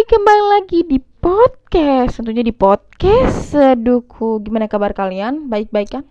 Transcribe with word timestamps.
kembali 0.00 0.44
lagi 0.56 0.80
di 0.88 0.96
podcast. 0.96 2.16
Tentunya 2.16 2.40
di 2.40 2.56
podcast. 2.56 3.52
Seduku 3.52 4.40
Gimana 4.40 4.64
kabar 4.64 4.96
kalian? 4.96 5.52
Baik-baik 5.52 5.92
kan? 5.92 6.04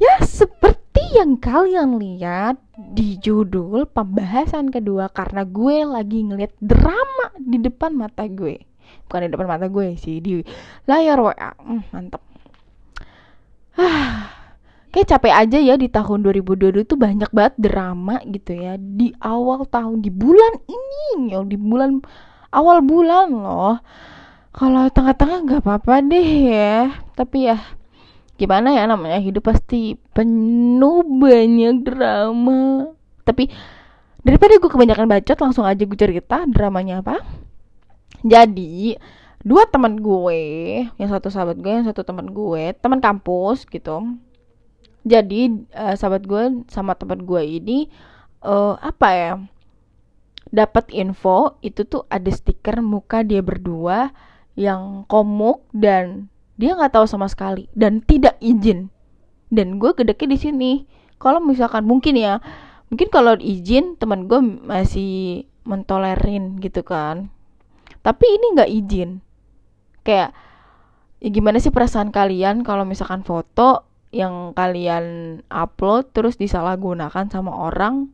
Ya 0.00 0.16
seperti 0.24 1.20
yang 1.20 1.36
kalian 1.36 2.00
lihat 2.00 2.56
Di 2.72 3.20
judul 3.20 3.84
pembahasan 3.84 4.72
kedua 4.72 5.12
Karena 5.12 5.44
gue 5.44 5.84
lagi 5.84 6.24
ngeliat 6.24 6.56
drama 6.56 7.36
di 7.36 7.60
depan 7.60 7.92
mata 7.92 8.24
gue. 8.24 8.64
Bukan 9.04 9.28
di 9.28 9.30
depan 9.36 9.44
mata 9.44 9.68
gue 9.68 9.92
sih 10.00 10.24
Di 10.24 10.40
layar 10.88 11.20
WA 11.20 11.52
hmm, 11.52 11.92
Mantap 11.92 12.22
ah, 13.76 14.32
Kayak 14.88 15.20
capek 15.20 15.34
aja 15.36 15.58
ya 15.60 15.76
di 15.76 15.92
tahun 15.92 16.24
2022 16.32 16.88
itu 16.88 16.96
banyak 16.96 17.28
banget 17.28 17.54
drama 17.60 18.24
gitu 18.24 18.56
ya. 18.56 18.80
Di 18.80 19.12
awal 19.20 19.68
tahun, 19.68 20.00
di 20.00 20.08
bulan 20.08 20.64
ini 20.64 21.36
Di 21.44 21.60
bulan 21.60 22.00
awal 22.52 22.84
bulan 22.84 23.32
loh. 23.32 23.80
Kalau 24.52 24.92
tengah-tengah 24.92 25.38
nggak 25.48 25.62
apa-apa 25.64 26.04
deh 26.04 26.28
ya. 26.52 26.92
Tapi 27.16 27.48
ya 27.48 27.58
gimana 28.36 28.74
ya 28.74 28.84
namanya 28.84 29.18
hidup 29.18 29.48
pasti 29.48 29.96
penuh 30.12 31.02
banyak 31.02 31.82
drama. 31.82 32.92
Tapi 33.24 33.48
daripada 34.22 34.60
gue 34.60 34.70
kebanyakan 34.70 35.08
bacot 35.08 35.38
langsung 35.40 35.64
aja 35.64 35.82
gue 35.82 35.98
cerita 35.98 36.44
dramanya 36.46 37.00
apa. 37.00 37.24
Jadi 38.22 38.94
dua 39.42 39.66
teman 39.66 39.98
gue 39.98 40.42
yang 40.94 41.10
satu 41.10 41.26
sahabat 41.26 41.58
gue 41.58 41.72
yang 41.72 41.88
satu 41.88 42.06
teman 42.06 42.30
gue 42.30 42.76
teman 42.78 43.00
kampus 43.02 43.66
gitu. 43.66 44.20
Jadi 45.02 45.66
uh, 45.74 45.98
sahabat 45.98 46.22
gue 46.22 46.62
sama 46.70 46.94
teman 46.94 47.26
gue 47.26 47.42
ini 47.42 47.90
uh, 48.46 48.78
apa 48.78 49.08
ya 49.10 49.32
dapat 50.52 50.92
info 50.92 51.56
itu 51.64 51.88
tuh 51.88 52.04
ada 52.12 52.28
stiker 52.28 52.84
muka 52.84 53.24
dia 53.24 53.40
berdua 53.40 54.12
yang 54.52 55.08
komuk 55.08 55.64
dan 55.72 56.28
dia 56.60 56.76
nggak 56.76 56.92
tahu 56.92 57.08
sama 57.08 57.26
sekali 57.26 57.66
dan 57.72 58.04
tidak 58.04 58.36
izin. 58.38 58.92
Dan 59.48 59.80
gue 59.80 59.96
gedeknya 59.96 60.36
di 60.36 60.38
sini. 60.38 60.72
Kalau 61.16 61.40
misalkan 61.40 61.88
mungkin 61.88 62.20
ya 62.20 62.38
mungkin 62.92 63.08
kalau 63.08 63.32
izin 63.40 63.96
teman 63.96 64.28
gue 64.28 64.38
masih 64.44 65.48
mentolerin 65.64 66.60
gitu 66.60 66.84
kan. 66.84 67.32
Tapi 68.04 68.24
ini 68.28 68.46
nggak 68.52 68.70
izin. 68.70 69.10
Kayak 70.04 70.36
ya 71.22 71.28
gimana 71.32 71.56
sih 71.62 71.72
perasaan 71.72 72.12
kalian 72.12 72.60
kalau 72.60 72.84
misalkan 72.84 73.24
foto 73.24 73.88
yang 74.12 74.52
kalian 74.52 75.40
upload 75.48 76.12
terus 76.12 76.36
disalahgunakan 76.36 77.32
sama 77.32 77.56
orang 77.56 78.12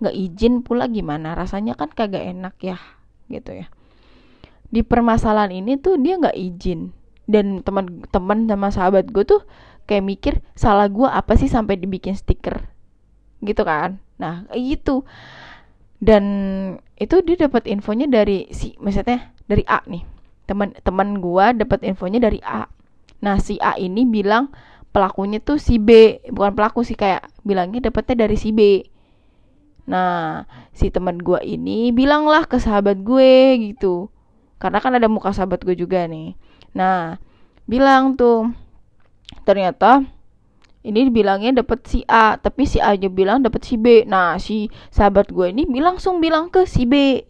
nggak 0.00 0.14
izin 0.14 0.60
pula 0.60 0.88
gimana? 0.90 1.32
Rasanya 1.32 1.76
kan 1.76 1.92
kagak 1.92 2.24
enak 2.24 2.56
ya 2.60 2.78
gitu 3.32 3.56
ya. 3.56 3.66
Di 4.68 4.82
permasalahan 4.82 5.54
ini 5.54 5.78
tuh 5.80 5.96
dia 6.00 6.20
nggak 6.20 6.36
izin. 6.36 6.92
Dan 7.26 7.64
teman-teman 7.66 8.46
sama 8.46 8.68
sahabat 8.70 9.10
gue 9.10 9.26
tuh 9.26 9.42
kayak 9.86 10.04
mikir 10.06 10.34
salah 10.54 10.86
gue 10.86 11.06
apa 11.06 11.34
sih 11.34 11.50
sampai 11.50 11.78
dibikin 11.80 12.14
stiker? 12.14 12.62
Gitu 13.42 13.62
kan. 13.66 13.98
Nah 14.20 14.46
gitu. 14.54 15.02
Dan 15.96 16.24
itu 17.00 17.24
dia 17.24 17.48
dapat 17.48 17.64
infonya 17.66 18.06
dari 18.06 18.46
si 18.52 18.76
maksudnya 18.78 19.32
dari 19.48 19.64
A 19.66 19.80
nih. 19.88 20.04
Teman-teman 20.46 21.18
gue 21.18 21.46
dapat 21.66 21.82
infonya 21.82 22.20
dari 22.22 22.38
A. 22.44 22.68
Nah 23.24 23.40
si 23.40 23.56
A 23.58 23.74
ini 23.80 24.04
bilang 24.06 24.52
pelakunya 24.92 25.42
tuh 25.42 25.60
si 25.60 25.76
B 25.76 26.20
bukan 26.30 26.56
pelaku 26.56 26.80
sih 26.86 26.96
kayak 26.96 27.28
bilangnya 27.44 27.90
dapetnya 27.90 28.24
dari 28.24 28.36
si 28.38 28.48
B 28.54 28.80
Nah, 29.86 30.44
si 30.74 30.90
teman 30.90 31.22
gue 31.22 31.38
ini 31.46 31.94
bilanglah 31.94 32.44
ke 32.44 32.58
sahabat 32.58 33.06
gue 33.06 33.72
gitu. 33.72 34.10
Karena 34.58 34.82
kan 34.82 34.98
ada 34.98 35.06
muka 35.06 35.30
sahabat 35.30 35.62
gue 35.62 35.78
juga 35.78 36.04
nih. 36.10 36.34
Nah, 36.74 37.22
bilang 37.70 38.18
tuh 38.18 38.50
ternyata 39.46 40.02
ini 40.86 41.10
bilangnya 41.10 41.62
dapat 41.62 41.82
si 41.86 42.06
A, 42.06 42.38
tapi 42.38 42.66
si 42.66 42.78
A 42.78 42.94
aja 42.94 43.10
bilang 43.10 43.42
dapat 43.42 43.62
si 43.66 43.74
B. 43.78 44.06
Nah, 44.06 44.38
si 44.38 44.70
sahabat 44.90 45.30
gue 45.30 45.50
ini 45.50 45.66
langsung 45.78 46.18
bilang 46.22 46.50
ke 46.50 46.66
si 46.66 46.86
B. 46.86 47.22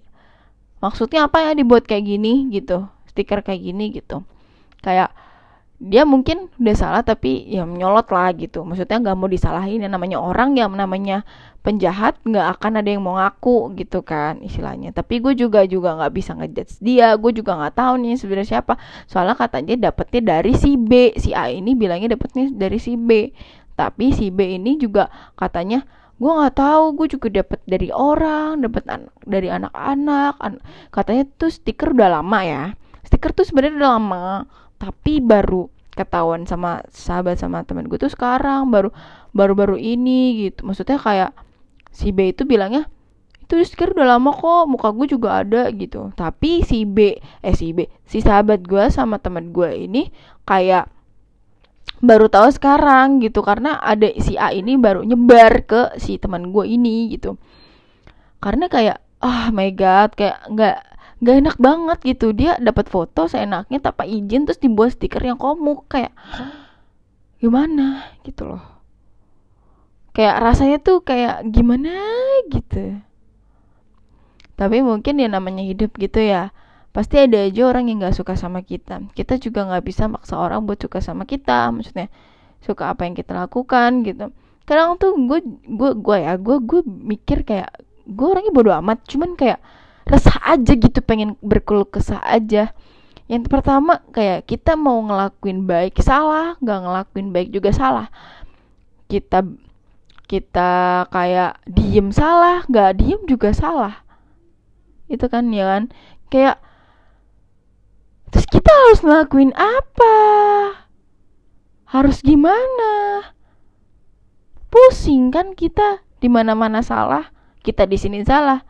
Maksudnya 0.80 1.28
apa 1.28 1.41
ya 1.41 1.50
dibuat 1.56 1.88
kayak 1.88 2.04
gini 2.04 2.53
gitu. 2.53 2.84
Stiker 3.09 3.41
kayak 3.41 3.64
gini 3.64 3.97
gitu. 3.97 4.25
Kayak 4.84 5.12
dia 5.76 6.09
mungkin 6.09 6.48
udah 6.56 6.76
salah 6.76 7.03
tapi 7.04 7.44
ya 7.53 7.69
menyolot 7.69 8.09
lah 8.09 8.32
gitu. 8.32 8.64
Maksudnya 8.64 8.97
nggak 8.97 9.16
mau 9.16 9.28
disalahin. 9.28 9.84
Ya 9.84 9.91
namanya 9.92 10.25
orang 10.25 10.56
yang 10.56 10.72
namanya 10.72 11.28
penjahat 11.60 12.16
nggak 12.25 12.56
akan 12.56 12.81
ada 12.81 12.88
yang 12.88 13.04
mau 13.04 13.20
ngaku 13.20 13.76
gitu 13.76 14.00
kan 14.00 14.41
istilahnya. 14.41 14.97
Tapi 14.97 15.20
gue 15.20 15.36
juga 15.36 15.69
juga 15.69 15.92
nggak 16.00 16.12
bisa 16.16 16.32
ngejudge 16.32 16.81
dia. 16.81 17.12
Gue 17.20 17.36
juga 17.36 17.60
nggak 17.60 17.76
tahu 17.76 17.94
nih 18.00 18.16
sebenarnya 18.16 18.48
siapa. 18.56 18.81
Soalnya 19.04 19.36
katanya 19.36 19.75
dapetnya 19.92 20.41
dari 20.41 20.56
si 20.56 20.81
B. 20.81 21.12
Si 21.20 21.36
A 21.36 21.53
ini 21.53 21.76
bilangnya 21.76 22.16
dapetnya 22.16 22.48
dari 22.56 22.81
si 22.81 22.97
B. 22.97 23.28
Tapi 23.76 24.16
si 24.16 24.32
B 24.32 24.56
ini 24.56 24.81
juga 24.81 25.12
katanya 25.36 25.84
gue 26.16 26.32
nggak 26.32 26.56
tahu. 26.56 26.97
Gue 26.97 27.06
juga 27.12 27.28
dapet 27.28 27.60
dari 27.69 27.92
orang 27.92 28.65
dapet 28.65 28.88
an 28.88 29.12
dari 29.28 29.53
anak-anak 29.53 30.41
an 30.41 30.65
katanya 30.88 31.28
tuh 31.36 31.53
stiker 31.53 31.92
udah 31.92 32.16
lama 32.16 32.41
ya. 32.41 32.65
Stiker 33.04 33.36
tuh 33.36 33.44
sebenarnya 33.44 33.76
udah 33.76 33.91
lama 34.00 34.25
tapi 34.76 35.25
baru 35.25 35.72
ketahuan 35.97 36.44
sama 36.44 36.84
sahabat 36.92 37.41
sama 37.41 37.64
temen 37.64 37.88
gue 37.88 37.97
tuh 37.97 38.12
sekarang 38.12 38.69
baru 38.69 38.92
baru-baru 39.32 39.81
ini 39.81 40.48
gitu. 40.48 40.69
Maksudnya 40.69 41.00
kayak 41.00 41.32
si 41.88 42.12
B 42.12 42.37
itu 42.37 42.44
bilangnya 42.44 42.84
itu 43.47 43.56
stiker 43.62 43.94
udah 43.94 44.19
lama 44.19 44.34
kok 44.34 44.69
muka 44.69 44.92
gue 44.92 45.06
juga 45.09 45.41
ada 45.41 45.72
gitu. 45.72 46.12
Tapi 46.12 46.60
si 46.69 46.84
B 46.84 47.16
eh 47.41 47.54
si 47.56 47.72
B 47.72 47.88
si 48.04 48.20
sahabat 48.20 48.69
gue 48.69 48.92
sama 48.92 49.16
temen 49.16 49.56
gue 49.56 49.72
ini 49.88 50.12
kayak 50.44 50.92
baru 52.04 52.28
tahu 52.28 52.53
sekarang 52.53 53.25
gitu. 53.25 53.41
Karena 53.41 53.81
ada 53.81 54.12
si 54.20 54.36
A 54.36 54.53
ini 54.53 54.76
baru 54.76 55.00
nyebar 55.00 55.65
ke 55.65 55.82
si 55.97 56.20
teman 56.20 56.53
gue 56.53 56.69
ini 56.69 57.09
gitu. 57.16 57.41
Karena 58.44 58.69
kayak 58.69 59.00
ah 59.25 59.48
oh 59.48 59.56
my 59.56 59.72
god 59.72 60.12
kayak 60.12 60.44
nggak 60.53 60.76
gak 61.21 61.37
enak 61.41 61.56
banget 61.56 61.99
gitu. 62.04 62.37
Dia 62.37 62.60
dapat 62.60 62.93
foto 62.93 63.28
seenaknya 63.28 63.81
tanpa 63.81 64.04
izin 64.04 64.44
terus 64.44 64.60
dibuat 64.60 64.97
stiker 64.97 65.22
yang 65.25 65.41
komuk. 65.41 65.88
Kayak 65.88 66.12
gimana? 67.41 68.12
gitu 68.25 68.49
loh. 68.49 68.65
Kayak 70.12 70.37
rasanya 70.41 70.78
tuh 70.81 71.04
kayak 71.04 71.44
gimana? 71.53 71.93
gitu. 72.53 73.00
Tapi 74.56 74.81
mungkin 74.81 75.21
ya 75.21 75.28
namanya 75.28 75.65
hidup 75.65 75.97
gitu 76.00 76.21
ya. 76.21 76.53
Pasti 76.97 77.21
ada 77.21 77.44
aja 77.44 77.69
orang 77.69 77.93
yang 77.93 78.00
gak 78.09 78.16
suka 78.16 78.41
sama 78.41 78.65
kita. 78.65 79.04
Kita 79.12 79.37
juga 79.37 79.69
nggak 79.69 79.84
bisa 79.84 80.09
maksa 80.09 80.41
orang 80.41 80.65
buat 80.65 80.81
suka 80.81 81.04
sama 81.04 81.28
kita. 81.28 81.69
Maksudnya 81.69 82.09
suka 82.65 82.88
apa 82.93 83.04
yang 83.04 83.12
kita 83.12 83.37
lakukan 83.37 84.00
gitu. 84.04 84.33
Kadang 84.65 84.97
tuh 84.97 85.12
gue 85.15 85.44
gue 85.44 85.91
gue 86.00 86.16
ya 86.19 86.41
gue 86.41 86.56
gue 86.65 86.81
mikir 86.88 87.44
kayak 87.44 87.69
gue 88.09 88.27
orangnya 88.27 88.53
bodoh 88.53 88.72
amat. 88.81 89.04
Cuman 89.04 89.37
kayak 89.37 89.60
resah 90.06 90.38
aja 90.46 90.72
gitu 90.78 91.02
pengen 91.02 91.34
berkeluh 91.42 91.86
kesah 91.90 92.22
aja. 92.22 92.70
Yang 93.26 93.50
pertama 93.50 94.06
kayak 94.14 94.46
kita 94.46 94.78
mau 94.78 95.02
ngelakuin 95.02 95.66
baik 95.66 95.98
salah 95.98 96.54
nggak 96.62 96.80
ngelakuin 96.86 97.28
baik 97.34 97.48
juga 97.50 97.74
salah. 97.74 98.06
Kita 99.10 99.42
kita 100.30 101.06
kayak 101.10 101.58
diem 101.66 102.14
salah 102.14 102.62
nggak 102.70 103.02
diem 103.02 103.22
juga 103.26 103.50
salah. 103.50 104.06
Itu 105.10 105.26
kan 105.26 105.50
ya 105.50 105.66
kan? 105.66 105.82
Kayak 106.30 106.62
terus 108.30 108.46
kita 108.46 108.70
harus 108.70 109.02
ngelakuin 109.02 109.50
apa? 109.58 110.14
Harus 111.90 112.22
gimana? 112.22 113.26
Pusing 114.70 115.34
kan 115.34 115.58
kita 115.58 116.06
di 116.22 116.30
mana 116.30 116.54
mana 116.54 116.78
salah 116.82 117.30
kita 117.66 117.86
di 117.90 117.98
sini 117.98 118.22
salah 118.22 118.62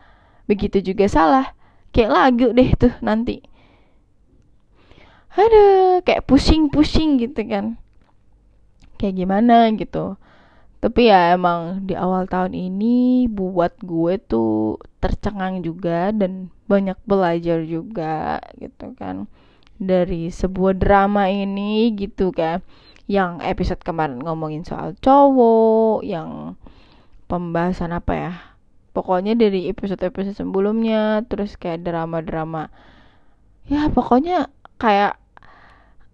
begitu 0.47 0.83
juga 0.83 1.07
salah. 1.11 1.53
Kayak 1.91 2.11
lagu 2.15 2.47
deh 2.55 2.71
tuh 2.79 2.95
nanti. 3.03 3.43
Ada 5.37 6.01
kayak 6.01 6.25
pusing-pusing 6.25 7.21
gitu 7.21 7.45
kan. 7.45 7.77
Kayak 8.97 9.27
gimana 9.27 9.69
gitu. 9.77 10.17
Tapi 10.81 11.13
ya 11.13 11.37
emang 11.37 11.85
di 11.85 11.93
awal 11.93 12.25
tahun 12.25 12.57
ini 12.57 13.27
buat 13.29 13.77
gue 13.85 14.17
tuh 14.23 14.81
tercengang 15.03 15.61
juga 15.61 16.15
dan 16.15 16.49
banyak 16.71 16.97
belajar 17.05 17.61
juga 17.67 18.41
gitu 18.57 18.97
kan. 18.97 19.29
Dari 19.77 20.33
sebuah 20.33 20.79
drama 20.79 21.29
ini 21.29 21.93
gitu 21.93 22.33
kan. 22.33 22.65
Yang 23.07 23.45
episode 23.45 23.83
kemarin 23.85 24.25
ngomongin 24.25 24.65
soal 24.65 24.97
cowok 24.99 26.01
yang 26.03 26.57
pembahasan 27.29 27.93
apa 27.93 28.13
ya 28.15 28.33
pokoknya 28.97 29.37
dari 29.37 29.69
episode-episode 29.69 30.41
sebelumnya 30.41 31.21
terus 31.29 31.61
kayak 31.61 31.85
drama-drama. 31.85 32.73
Ya 33.69 33.93
pokoknya 33.93 34.49
kayak 34.81 35.21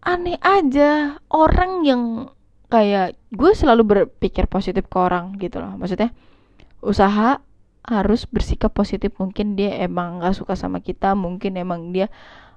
aneh 0.02 0.34
aja 0.42 1.22
orang 1.30 1.86
yang 1.86 2.02
kayak 2.66 3.14
gue 3.30 3.52
selalu 3.54 3.82
berpikir 3.86 4.50
positif 4.50 4.90
ke 4.90 4.98
orang 4.98 5.38
gitu 5.38 5.62
loh. 5.62 5.78
Maksudnya 5.78 6.10
usaha 6.82 7.38
harus 7.86 8.26
bersikap 8.26 8.74
positif. 8.74 9.14
Mungkin 9.22 9.54
dia 9.54 9.78
emang 9.78 10.18
nggak 10.18 10.34
suka 10.34 10.58
sama 10.58 10.82
kita 10.82 11.14
mungkin 11.14 11.54
emang 11.54 11.94
dia 11.94 12.10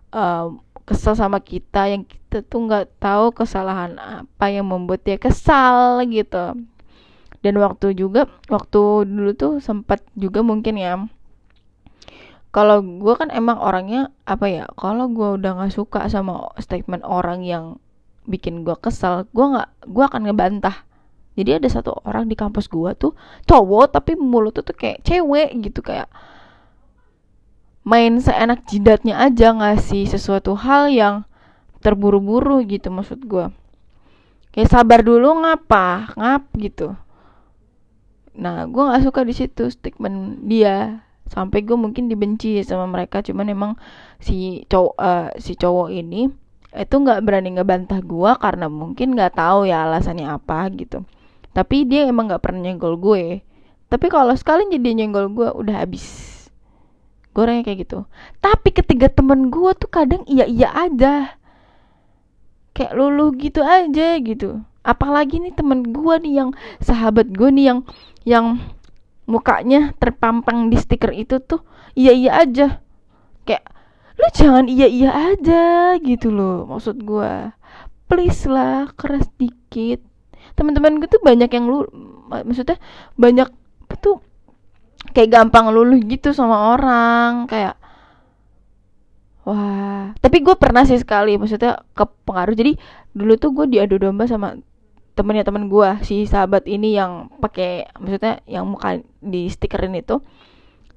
uh, 0.09 0.49
kesel 0.89 1.13
sama 1.13 1.37
kita 1.41 1.85
yang 1.89 2.01
kita 2.05 2.41
tuh 2.45 2.65
nggak 2.65 2.97
tahu 2.97 3.33
kesalahan 3.33 3.97
apa 3.97 4.45
yang 4.49 4.69
membuat 4.69 5.01
dia 5.05 5.17
kesal 5.17 6.01
gitu 6.09 6.57
dan 7.45 7.61
waktu 7.61 7.93
juga 7.93 8.25
waktu 8.49 9.05
dulu 9.05 9.31
tuh 9.37 9.53
sempat 9.61 10.01
juga 10.17 10.41
mungkin 10.41 10.81
ya 10.81 11.05
kalau 12.49 12.81
gue 12.81 13.13
kan 13.13 13.29
emang 13.29 13.61
orangnya 13.61 14.09
apa 14.25 14.49
ya 14.49 14.65
kalau 14.73 15.05
gue 15.13 15.37
udah 15.37 15.61
nggak 15.61 15.75
suka 15.77 16.09
sama 16.09 16.49
statement 16.57 17.05
orang 17.05 17.45
yang 17.45 17.77
bikin 18.25 18.65
gue 18.65 18.73
kesel 18.81 19.29
gue 19.29 19.45
nggak 19.45 19.69
gue 19.85 20.03
akan 20.09 20.21
ngebantah. 20.25 20.89
Jadi 21.35 21.51
ada 21.51 21.67
satu 21.67 21.91
orang 22.07 22.31
di 22.31 22.35
kampus 22.39 22.71
gua 22.71 22.95
tuh 22.95 23.11
cowok 23.43 23.99
tapi 23.99 24.15
mulutnya 24.15 24.63
tuh 24.63 24.71
kayak 24.71 25.03
cewek 25.03 25.51
gitu 25.67 25.83
kayak 25.83 26.07
main 27.83 28.15
seenak 28.23 28.63
jidatnya 28.71 29.19
aja 29.19 29.51
ngasih 29.51 30.07
sesuatu 30.07 30.55
hal 30.55 30.87
yang 30.87 31.27
terburu-buru 31.83 32.63
gitu 32.63 32.87
maksud 32.87 33.19
gua. 33.27 33.51
Kayak 34.55 34.71
sabar 34.71 35.03
dulu 35.03 35.43
ngapa 35.43 36.15
ngap 36.15 36.43
gitu 36.55 36.95
nah 38.35 38.67
gua 38.67 38.91
nggak 38.93 39.03
suka 39.07 39.21
di 39.23 39.33
situ 39.33 39.71
statement 39.71 40.45
dia. 40.47 41.01
Sampai 41.25 41.65
gue 41.65 41.73
mungkin 41.73 42.05
dibenci 42.05 42.61
sama 42.61 42.85
mereka 42.85 43.25
cuman 43.25 43.49
emang 43.49 43.71
si 44.21 44.61
cowok 44.69 44.93
uh, 45.01 45.33
si 45.41 45.57
cowok 45.57 45.89
ini 45.89 46.29
itu 46.69 46.95
nggak 47.01 47.25
berani 47.25 47.57
ngebantah 47.57 47.97
gue 48.05 48.31
karena 48.37 48.69
mungkin 48.69 49.17
nggak 49.17 49.33
tahu 49.33 49.65
ya 49.65 49.89
alasannya 49.89 50.29
apa 50.29 50.69
gitu. 50.77 51.01
Tapi 51.55 51.87
dia 51.87 52.03
emang 52.11 52.27
gak 52.27 52.43
pernah 52.43 52.67
nyenggol 52.67 52.99
gue. 52.99 53.39
Tapi 53.87 54.05
kalau 54.11 54.35
sekali 54.35 54.67
jadi 54.67 54.91
nyenggol 54.91 55.31
gue 55.31 55.47
udah 55.55 55.87
habis. 55.87 56.03
Gue 57.31 57.47
orangnya 57.47 57.71
kayak 57.71 57.87
gitu. 57.87 58.03
Tapi 58.43 58.75
ketiga 58.75 59.07
temen 59.07 59.47
gue 59.47 59.71
tuh 59.79 59.87
kadang 59.87 60.27
iya 60.27 60.43
iya 60.43 60.75
aja. 60.75 61.39
Kayak 62.75 62.99
luluh 62.99 63.31
gitu 63.39 63.63
aja 63.63 64.19
gitu. 64.19 64.59
Apalagi 64.83 65.39
nih 65.39 65.55
temen 65.55 65.95
gue 65.95 66.15
nih 66.27 66.43
yang 66.43 66.49
sahabat 66.83 67.31
gue 67.31 67.47
nih 67.55 67.71
yang 67.71 67.79
yang 68.25 68.59
mukanya 69.29 69.93
terpampang 70.01 70.69
di 70.69 70.77
stiker 70.77 71.13
itu 71.13 71.37
tuh 71.41 71.61
iya 71.93 72.11
iya 72.11 72.41
aja. 72.41 72.81
Kayak 73.45 73.65
lu 74.17 74.27
jangan 74.33 74.65
iya 74.65 74.87
iya 74.89 75.11
aja 75.33 75.95
gitu 76.01 76.31
loh 76.33 76.65
maksud 76.65 77.03
gue 77.05 77.53
please 78.09 78.49
lah 78.49 78.89
keras 78.97 79.29
dikit. 79.37 80.01
Teman-teman 80.57 80.97
gue 81.01 81.09
tuh 81.09 81.21
banyak 81.21 81.49
yang 81.49 81.65
lu 81.69 81.85
maksudnya 82.29 82.81
banyak 83.17 83.49
tuh 84.01 84.21
kayak 85.13 85.31
gampang 85.31 85.69
luluh 85.71 86.01
gitu 86.01 86.33
sama 86.33 86.73
orang 86.75 87.45
kayak 87.45 87.77
wah. 89.45 90.13
Tapi 90.17 90.37
gue 90.41 90.55
pernah 90.57 90.81
sih 90.85 90.97
sekali 90.97 91.37
maksudnya 91.37 91.81
kepengaruh. 91.93 92.57
Jadi 92.57 92.77
dulu 93.13 93.33
tuh 93.37 93.53
gue 93.53 93.65
diadu 93.77 94.01
domba 94.01 94.25
sama 94.25 94.57
temennya 95.15 95.47
temen 95.47 95.71
gue 95.71 95.89
si 96.03 96.27
sahabat 96.27 96.67
ini 96.67 96.99
yang 96.99 97.31
pakai 97.39 97.87
maksudnya 97.97 98.43
yang 98.45 98.67
muka 98.67 98.99
di 99.23 99.47
stikerin 99.47 99.95
itu 99.95 100.19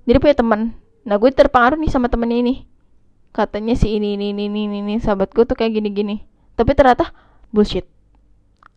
jadi 0.04 0.18
punya 0.18 0.34
teman 0.34 0.60
nah 1.06 1.16
gue 1.16 1.30
terpengaruh 1.32 1.80
nih 1.80 1.88
sama 1.88 2.12
temennya 2.12 2.40
ini. 2.44 2.54
Katanya 3.32 3.78
si 3.78 3.96
ini 3.96 4.16
ini 4.18 4.34
ini 4.34 4.48
ini, 4.48 4.80
ini 4.82 4.94
sahabat 5.00 5.32
gue 5.32 5.44
tuh 5.46 5.56
kayak 5.56 5.78
gini 5.78 5.88
gini 5.94 6.16
tapi 6.58 6.74
ternyata 6.74 7.14
bullshit. 7.54 7.86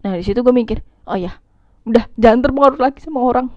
Nah 0.06 0.16
di 0.16 0.24
situ 0.24 0.46
gue 0.46 0.54
mikir 0.54 0.86
oh 1.10 1.18
ya 1.18 1.42
udah 1.88 2.06
jangan 2.16 2.46
terpengaruh 2.46 2.80
lagi 2.80 3.02
sama 3.02 3.26
orang. 3.26 3.48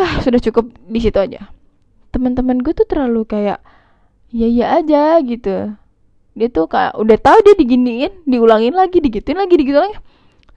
Ah 0.00 0.22
sudah 0.24 0.40
cukup 0.40 0.72
di 0.88 0.98
situ 1.02 1.18
aja. 1.20 1.52
Teman-teman 2.14 2.62
gue 2.64 2.72
tuh 2.72 2.88
terlalu 2.88 3.28
kayak 3.28 3.60
ya 4.32 4.48
ya 4.48 4.80
aja 4.80 5.20
gitu. 5.20 5.76
Dia 6.38 6.48
tuh 6.48 6.70
kayak 6.70 6.96
udah 6.96 7.18
tahu 7.20 7.38
dia 7.44 7.54
diginiin 7.58 8.24
diulangin 8.24 8.72
lagi 8.72 9.02
digituin 9.02 9.36
lagi 9.36 9.58
digituin 9.60 9.92
lagi 9.92 9.98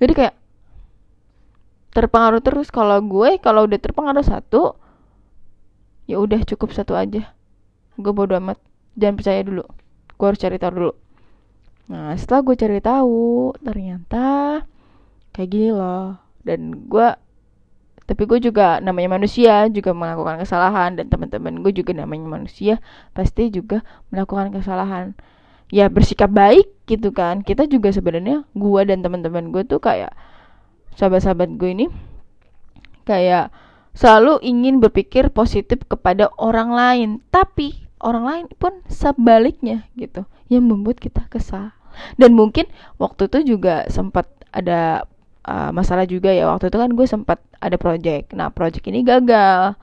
jadi 0.02 0.14
kayak 0.14 0.36
terpengaruh 1.94 2.42
terus. 2.42 2.74
Kalau 2.74 2.98
gue 3.06 3.38
kalau 3.40 3.70
udah 3.70 3.80
terpengaruh 3.80 4.26
satu 4.26 4.76
ya 6.10 6.20
udah 6.20 6.42
cukup 6.44 6.74
satu 6.74 6.98
aja. 6.98 7.32
Gue 7.96 8.12
bodo 8.12 8.34
amat. 8.42 8.58
Jangan 8.98 9.16
percaya 9.22 9.42
dulu. 9.46 9.64
Gue 10.18 10.26
harus 10.26 10.42
cari 10.42 10.58
tahu 10.58 10.72
dulu. 10.74 10.94
Nah 11.94 12.18
setelah 12.18 12.42
gue 12.42 12.56
cari 12.58 12.80
tahu 12.82 13.54
ternyata 13.62 14.26
kayak 15.32 15.50
gini 15.50 15.70
loh. 15.72 16.18
Dan 16.44 16.90
gue 16.90 17.08
tapi 18.04 18.28
gue 18.28 18.36
juga 18.44 18.84
namanya 18.84 19.16
manusia 19.16 19.70
juga 19.70 19.94
melakukan 19.94 20.42
kesalahan. 20.42 20.98
Dan 20.98 21.14
teman-teman 21.14 21.62
gue 21.62 21.72
juga 21.72 21.94
namanya 21.94 22.42
manusia 22.42 22.82
pasti 23.14 23.54
juga 23.54 23.86
melakukan 24.10 24.50
kesalahan 24.50 25.14
ya 25.74 25.90
bersikap 25.90 26.30
baik 26.30 26.70
gitu 26.86 27.10
kan. 27.10 27.42
Kita 27.42 27.66
juga 27.66 27.90
sebenarnya 27.90 28.46
gue 28.54 28.82
dan 28.86 29.02
teman-teman 29.02 29.50
gue 29.50 29.66
tuh 29.66 29.82
kayak 29.82 30.14
sahabat-sahabat 30.94 31.58
gue 31.58 31.70
ini 31.74 31.86
kayak 33.10 33.50
selalu 33.98 34.38
ingin 34.46 34.78
berpikir 34.78 35.34
positif 35.34 35.82
kepada 35.90 36.30
orang 36.38 36.70
lain. 36.70 37.10
Tapi 37.34 37.90
orang 38.06 38.24
lain 38.30 38.46
pun 38.62 38.86
sebaliknya 38.86 39.90
gitu 39.98 40.30
yang 40.54 40.70
membuat 40.70 41.02
kita 41.02 41.26
kesal. 41.26 41.74
Dan 42.22 42.38
mungkin 42.38 42.70
waktu 43.02 43.26
itu 43.26 43.58
juga 43.58 43.90
sempat 43.90 44.30
ada 44.54 45.10
uh, 45.50 45.74
masalah 45.74 46.06
juga 46.06 46.30
ya. 46.30 46.54
Waktu 46.54 46.70
itu 46.70 46.78
kan 46.78 46.94
gue 46.94 47.08
sempat 47.10 47.42
ada 47.58 47.82
project. 47.82 48.38
Nah 48.38 48.54
project 48.54 48.86
ini 48.86 49.02
gagal. 49.02 49.74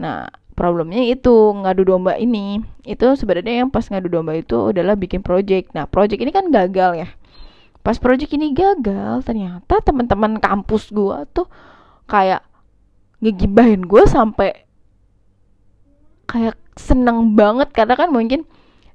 Nah 0.00 0.32
problemnya 0.58 0.98
itu 1.06 1.54
ngadu 1.62 1.86
domba 1.86 2.18
ini. 2.18 2.58
Itu 2.82 3.14
sebenarnya 3.14 3.62
yang 3.62 3.70
pas 3.70 3.86
ngadu 3.86 4.10
domba 4.10 4.34
itu 4.34 4.74
adalah 4.74 4.98
bikin 4.98 5.22
project. 5.22 5.70
Nah 5.70 5.86
project 5.86 6.18
ini 6.18 6.34
kan 6.34 6.50
gagal 6.50 6.98
ya. 6.98 7.08
Pas 7.86 7.94
project 8.02 8.34
ini 8.34 8.50
gagal 8.50 9.22
ternyata 9.22 9.78
teman-teman 9.78 10.42
kampus 10.42 10.90
gue 10.90 11.18
tuh 11.30 11.46
kayak 12.10 12.42
ngegibahin 13.22 13.86
gue 13.86 14.02
sampai 14.10 14.66
kayak 16.26 16.58
seneng 16.74 17.38
banget. 17.38 17.70
Karena 17.70 17.94
kan 17.94 18.10
mungkin 18.10 18.42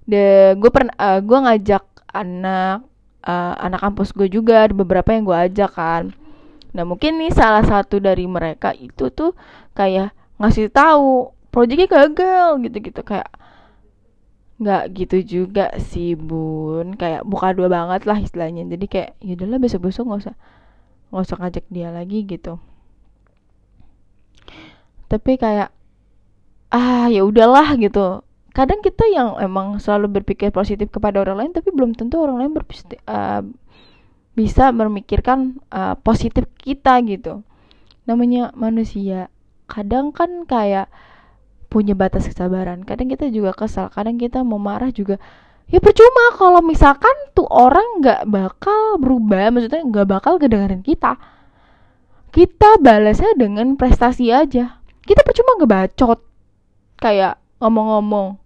de 0.04 0.52
gue 0.60 0.68
pernah 0.68 0.92
uh, 1.00 1.24
gue 1.24 1.40
ngajak 1.48 1.84
anak 2.12 2.84
uh, 3.24 3.56
anak 3.58 3.80
kampus 3.80 4.12
gue 4.12 4.28
juga 4.28 4.68
ada 4.68 4.76
beberapa 4.76 5.16
yang 5.16 5.24
gue 5.24 5.38
ajak 5.50 5.72
kan. 5.74 6.12
Nah 6.76 6.84
mungkin 6.84 7.18
nih 7.18 7.32
salah 7.32 7.64
satu 7.64 8.04
dari 8.04 8.28
mereka 8.28 8.76
itu 8.76 9.10
tuh 9.10 9.32
kayak 9.74 10.14
ngasih 10.38 10.70
tahu 10.70 11.33
proyeknya 11.54 11.86
gagal 11.86 12.50
gitu-gitu. 12.66 13.02
Kayak 13.06 13.30
nggak 14.58 14.84
gitu 14.98 15.18
juga 15.22 15.70
sih 15.78 16.18
bun. 16.18 16.98
Kayak 16.98 17.24
buka 17.30 17.54
dua 17.54 17.70
banget 17.70 18.10
lah 18.10 18.18
istilahnya. 18.18 18.66
Jadi 18.66 18.86
kayak 18.90 19.10
ya 19.22 19.38
udahlah 19.38 19.60
besok 19.62 19.86
besok 19.86 20.10
nggak 20.10 20.22
usah 20.26 20.36
nggak 21.14 21.24
usah 21.30 21.38
ngajak 21.38 21.66
dia 21.70 21.90
lagi 21.94 22.20
gitu. 22.26 22.58
Tapi 25.08 25.38
kayak 25.38 25.70
ah 26.74 27.06
ya 27.14 27.22
udahlah 27.22 27.78
gitu. 27.78 28.26
Kadang 28.54 28.82
kita 28.82 29.06
yang 29.10 29.38
emang 29.42 29.78
selalu 29.82 30.22
berpikir 30.22 30.50
positif 30.54 30.90
kepada 30.90 31.22
orang 31.22 31.38
lain 31.46 31.52
tapi 31.54 31.70
belum 31.74 31.94
tentu 31.98 32.22
orang 32.22 32.38
lain 32.42 32.54
berpikir 32.54 33.02
uh, 33.10 33.42
bisa 34.34 34.74
memikirkan 34.74 35.62
uh, 35.70 35.94
positif 36.02 36.50
kita 36.58 36.98
gitu. 37.06 37.46
Namanya 38.10 38.50
manusia. 38.58 39.30
Kadang 39.70 40.14
kan 40.14 40.46
kayak 40.50 40.90
punya 41.74 41.98
batas 41.98 42.30
kesabaran. 42.30 42.86
Kadang 42.86 43.10
kita 43.10 43.34
juga 43.34 43.58
kesal 43.58 43.90
kadang 43.90 44.22
kita 44.22 44.46
mau 44.46 44.62
marah 44.62 44.94
juga. 44.94 45.18
Ya 45.74 45.82
percuma 45.82 46.38
kalau 46.38 46.62
misalkan 46.62 47.34
tuh 47.34 47.50
orang 47.50 47.98
nggak 47.98 48.30
bakal 48.30 49.02
berubah 49.02 49.50
maksudnya 49.50 49.82
nggak 49.82 50.06
bakal 50.06 50.38
kedengerin 50.38 50.86
kita. 50.86 51.18
Kita 52.30 52.78
balasnya 52.78 53.34
dengan 53.34 53.74
prestasi 53.74 54.30
aja. 54.30 54.78
Kita 55.02 55.26
percuma 55.26 55.58
ngebacot 55.58 56.22
kayak 57.02 57.42
ngomong-ngomong. 57.58 58.38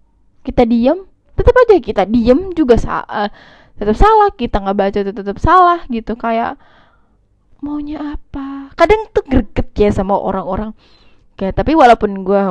Kita 0.47 0.63
diem 0.63 1.03
tetap 1.35 1.53
aja 1.67 1.75
kita 1.77 2.03
diem 2.07 2.55
juga 2.55 2.79
sa 2.79 3.03
uh, 3.03 3.27
tetap 3.75 3.99
salah. 3.99 4.31
Kita 4.31 4.63
nggak 4.63 4.77
baca 4.79 4.99
tetap 5.03 5.37
salah 5.43 5.83
gitu. 5.91 6.15
Kayak 6.15 6.55
maunya 7.59 8.15
apa? 8.15 8.71
Kadang 8.79 9.11
tuh 9.11 9.27
greget 9.27 9.67
ya 9.75 9.91
sama 9.91 10.15
orang-orang 10.15 10.71
kayak 11.37 11.53
tapi 11.53 11.77
walaupun 11.77 12.25
gue 12.25 12.41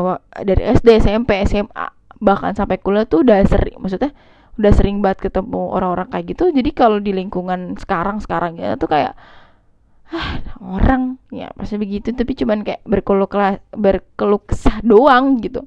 dari 0.47 0.63
SD 0.63 1.03
SMP 1.03 1.43
SMA 1.45 1.87
bahkan 2.23 2.57
sampai 2.57 2.81
kuliah 2.81 3.05
tuh 3.05 3.27
udah 3.27 3.45
sering 3.45 3.77
maksudnya 3.83 4.15
udah 4.57 4.73
sering 4.73 5.05
banget 5.05 5.29
ketemu 5.29 5.69
orang-orang 5.69 6.09
kayak 6.09 6.33
gitu. 6.33 6.49
Jadi 6.49 6.71
kalau 6.73 6.97
di 6.97 7.13
lingkungan 7.13 7.77
sekarang 7.77 8.25
sekarang 8.25 8.57
ya 8.57 8.81
tuh 8.81 8.89
kayak 8.89 9.13
ah 10.09 10.41
orang. 10.65 11.21
Ya 11.29 11.53
pasti 11.53 11.77
begitu 11.77 12.13
tapi 12.17 12.33
cuman 12.33 12.65
kayak 12.65 12.81
berkeluh 12.89 13.29
berkeluh 13.77 14.41
kesah 14.49 14.81
doang 14.81 15.37
gitu. 15.45 15.61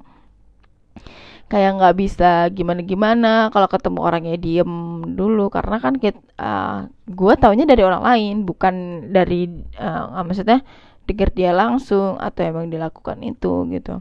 Kayak 1.50 1.82
nggak 1.82 1.96
bisa 1.98 2.46
gimana 2.54 2.82
gimana 2.82 3.32
kalau 3.54 3.66
ketemu 3.70 3.98
orangnya 4.02 4.36
diem 4.38 4.72
dulu. 5.14 5.50
Karena 5.54 5.78
kan 5.78 5.94
kita 5.98 6.18
uh, 6.38 6.90
gue 7.06 7.34
taunya 7.38 7.66
dari 7.66 7.82
orang 7.86 8.02
lain 8.02 8.34
bukan 8.42 9.06
dari 9.14 9.46
uh, 9.78 10.18
maksudnya 10.26 10.66
dengar 11.08 11.30
dia 11.32 11.50
langsung 11.54 12.20
atau 12.20 12.42
emang 12.44 12.68
dilakukan 12.68 13.20
itu 13.24 13.66
gitu. 13.72 14.00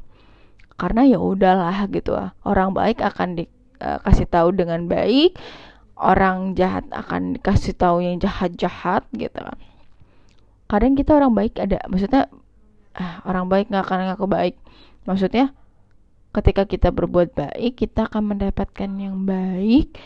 Karena 0.80 1.04
ya 1.04 1.20
udahlah 1.20 1.88
gitu. 1.92 2.16
Orang 2.48 2.72
baik 2.72 3.04
akan 3.04 3.44
dikasih 3.44 4.28
eh, 4.28 4.32
tahu 4.32 4.56
dengan 4.56 4.88
baik 4.88 5.36
orang 6.00 6.56
jahat 6.56 6.88
akan 6.96 7.36
dikasih 7.36 7.76
tahu 7.76 8.00
yang 8.00 8.18
jahat-jahat 8.24 9.04
gitu. 9.12 9.36
Kan 9.36 9.60
kadang 10.70 10.94
kita 10.94 11.18
orang 11.18 11.34
baik 11.34 11.58
ada 11.58 11.82
maksudnya 11.90 12.30
ah, 12.96 13.20
orang 13.28 13.52
baik 13.52 13.68
nggak 13.68 13.84
akan 13.84 14.00
ngaku 14.10 14.26
baik. 14.32 14.56
Maksudnya 15.04 15.52
ketika 16.32 16.64
kita 16.64 16.90
berbuat 16.96 17.36
baik 17.36 17.84
kita 17.84 18.08
akan 18.08 18.36
mendapatkan 18.36 18.90
yang 18.96 19.28
baik. 19.28 20.00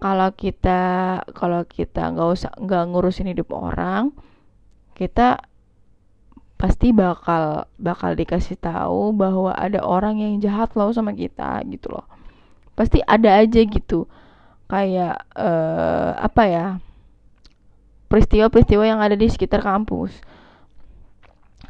Kalau 0.00 0.32
kita 0.32 0.80
kalau 1.36 1.60
kita 1.68 2.08
nggak 2.12 2.28
usah 2.32 2.52
nggak 2.56 2.84
ngurusin 2.88 3.28
hidup 3.28 3.52
orang 3.52 4.16
kita 4.96 5.40
pasti 6.60 6.92
bakal 6.92 7.64
bakal 7.80 8.12
dikasih 8.12 8.60
tahu 8.60 9.16
bahwa 9.16 9.56
ada 9.56 9.80
orang 9.80 10.20
yang 10.20 10.36
jahat 10.44 10.76
loh 10.76 10.92
sama 10.92 11.16
kita 11.16 11.64
gitu 11.72 11.88
loh. 11.88 12.04
Pasti 12.76 13.00
ada 13.00 13.40
aja 13.40 13.64
gitu. 13.64 14.04
Kayak 14.68 15.24
uh, 15.34 16.20
apa 16.20 16.42
ya 16.46 16.66
peristiwa-peristiwa 18.12 18.84
yang 18.84 19.00
ada 19.00 19.16
di 19.16 19.26
sekitar 19.26 19.64
kampus. 19.64 20.12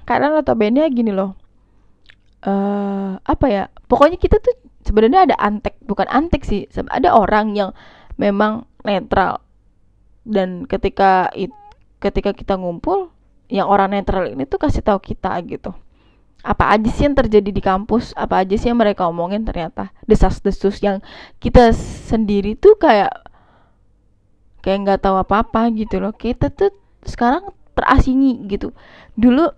Karena 0.05 0.35
notabene 0.35 0.83
gini 0.91 1.15
loh 1.15 1.39
uh, 2.47 3.21
apa 3.21 3.47
ya 3.49 3.65
pokoknya 3.89 4.17
kita 4.17 4.41
tuh 4.41 4.57
sebenarnya 4.85 5.29
ada 5.29 5.37
antek 5.37 5.77
bukan 5.85 6.09
antek 6.09 6.45
sih 6.45 6.65
ada 6.89 7.13
orang 7.13 7.57
yang 7.57 7.71
memang 8.17 8.69
netral. 8.85 9.41
Dan 10.21 10.69
ketika 10.69 11.33
it, 11.33 11.51
ketika 11.99 12.37
kita 12.37 12.61
ngumpul 12.61 13.09
yang 13.51 13.67
orang 13.67 13.93
netral 13.99 14.31
ini 14.31 14.47
tuh 14.47 14.63
kasih 14.63 14.81
tahu 14.81 15.03
kita 15.03 15.35
gitu. 15.45 15.75
Apa 16.41 16.73
aja 16.73 16.89
sih 16.89 17.05
yang 17.05 17.13
terjadi 17.13 17.51
di 17.53 17.61
kampus? 17.61 18.17
Apa 18.17 18.47
aja 18.47 18.55
sih 18.57 18.73
yang 18.73 18.81
mereka 18.81 19.05
omongin? 19.05 19.45
Ternyata 19.45 19.93
desas-desus 20.09 20.81
yang 20.81 21.05
kita 21.37 21.75
sendiri 22.09 22.57
tuh 22.57 22.81
kayak 22.81 23.13
kayak 24.65 24.79
nggak 24.87 25.01
tahu 25.05 25.21
apa-apa 25.21 25.69
gitu 25.77 26.01
loh. 26.01 26.17
Kita 26.17 26.49
tuh 26.49 26.73
sekarang 27.05 27.53
terasingi 27.77 28.41
gitu. 28.49 28.73
Dulu 29.19 29.53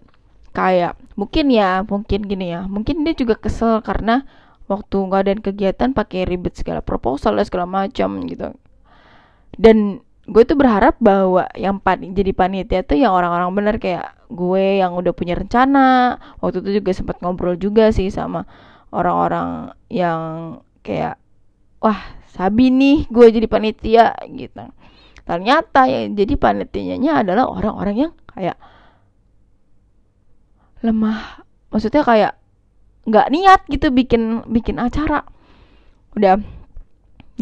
kayak 0.51 0.99
mungkin 1.15 1.49
ya 1.53 1.85
mungkin 1.85 2.29
gini 2.29 2.53
ya 2.53 2.69
mungkin 2.69 3.09
dia 3.09 3.17
juga 3.17 3.41
kesel 3.41 3.81
karena 3.81 4.25
waktu 4.69 4.97
nggak 4.97 5.21
ada 5.25 5.33
kegiatan 5.41 5.91
pakai 5.97 6.29
ribet 6.29 6.57
segala 6.57 6.81
proposal 6.81 7.37
dan 7.39 7.47
segala 7.47 7.67
macam 7.69 8.25
gitu. 8.27 8.57
Dan 9.55 10.01
gue 10.33 10.43
tuh 10.49 10.57
berharap 10.57 10.97
bahwa 10.97 11.45
yang 11.53 11.77
pan 11.77 12.01
jadi 12.01 12.33
panitia 12.33 12.81
tuh 12.83 12.97
yang 12.97 13.13
orang-orang 13.13 13.53
bener 13.53 13.77
kayak 13.77 14.17
gue 14.33 14.81
yang 14.81 14.97
udah 14.97 15.13
punya 15.13 15.37
rencana. 15.37 16.17
Waktu 16.41 16.65
itu 16.65 16.81
juga 16.81 16.91
sempat 16.97 17.21
ngobrol 17.21 17.61
juga 17.61 17.93
sih 17.93 18.09
sama 18.09 18.49
orang-orang 18.89 19.77
yang 19.93 20.21
kayak 20.81 21.21
wah 21.85 22.01
sabi 22.33 22.73
nih 22.73 23.05
gue 23.13 23.27
jadi 23.29 23.47
panitia 23.47 24.17
gitu. 24.33 24.65
Ternyata 25.29 25.87
yang 25.87 26.17
jadi 26.17 26.35
panitianya 26.41 27.23
adalah 27.23 27.53
orang-orang 27.53 28.09
yang 28.09 28.13
kayak 28.33 28.57
lemah. 30.81 31.45
Maksudnya 31.69 32.03
kayak 32.03 32.33
nggak 33.05 33.29
niat 33.29 33.61
gitu 33.69 33.93
bikin 33.93 34.49
bikin 34.49 34.81
acara. 34.81 35.29
Udah 36.17 36.41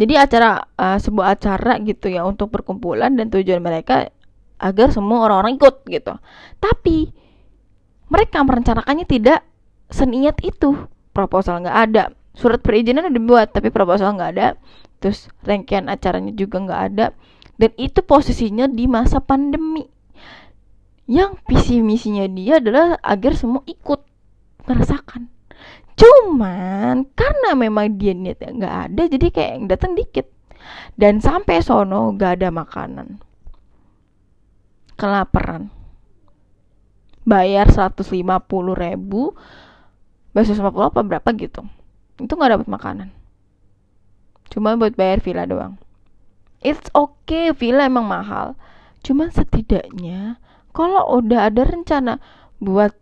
jadi 0.00 0.25
acara 0.25 0.64
uh, 0.80 0.97
sebuah 0.97 1.37
acara 1.37 1.76
gitu 1.85 2.09
ya 2.09 2.25
untuk 2.25 2.49
perkumpulan 2.49 3.12
dan 3.12 3.28
tujuan 3.28 3.61
mereka 3.61 4.09
agar 4.57 4.88
semua 4.97 5.28
orang-orang 5.28 5.61
ikut 5.61 5.85
gitu. 5.85 6.16
Tapi 6.57 7.12
mereka 8.09 8.40
merencanakannya 8.40 9.04
tidak 9.04 9.45
seniat 9.92 10.40
itu. 10.40 10.88
Proposal 11.12 11.61
nggak 11.61 11.78
ada, 11.90 12.14
surat 12.33 12.64
perizinan 12.64 13.12
udah 13.12 13.16
dibuat 13.21 13.49
tapi 13.52 13.69
proposal 13.69 14.16
nggak 14.16 14.30
ada. 14.40 14.49
Terus 15.04 15.28
rangkaian 15.45 15.92
acaranya 15.92 16.33
juga 16.33 16.64
nggak 16.64 16.83
ada. 16.92 17.07
Dan 17.61 17.76
itu 17.76 18.00
posisinya 18.00 18.73
di 18.73 18.88
masa 18.88 19.21
pandemi. 19.21 19.85
Yang 21.04 21.45
visi 21.45 21.76
misinya 21.85 22.25
dia 22.25 22.57
adalah 22.57 22.97
agar 23.04 23.37
semua 23.37 23.61
ikut 23.69 24.00
merasakan 24.64 25.28
cuman 26.00 27.04
karena 27.12 27.50
memang 27.52 28.00
dia 28.00 28.16
niatnya 28.16 28.50
nggak 28.57 28.76
ada 28.88 29.02
jadi 29.12 29.26
kayak 29.28 29.50
yang 29.52 29.66
datang 29.69 29.92
dikit. 29.92 30.26
Dan 30.97 31.25
sampai 31.25 31.64
sono 31.64 32.12
gak 32.14 32.40
ada 32.40 32.49
makanan. 32.52 33.21
Kelaparan. 35.00 35.73
Bayar 37.25 37.69
150 37.73 38.04
ribu 38.76 39.33
basis 40.37 40.61
50 40.61 40.92
apa 40.92 41.00
berapa 41.00 41.28
gitu. 41.37 41.64
Itu 42.21 42.33
nggak 42.37 42.61
dapat 42.61 42.69
makanan. 42.69 43.09
Cuma 44.52 44.76
buat 44.76 44.92
bayar 44.99 45.23
villa 45.25 45.45
doang. 45.47 45.80
It's 46.61 46.92
okay 46.92 47.54
villa 47.57 47.88
emang 47.88 48.04
mahal. 48.04 48.59
Cuman 49.00 49.33
setidaknya 49.33 50.37
kalau 50.76 51.19
udah 51.19 51.49
ada 51.49 51.64
rencana 51.64 52.21
buat 52.61 52.92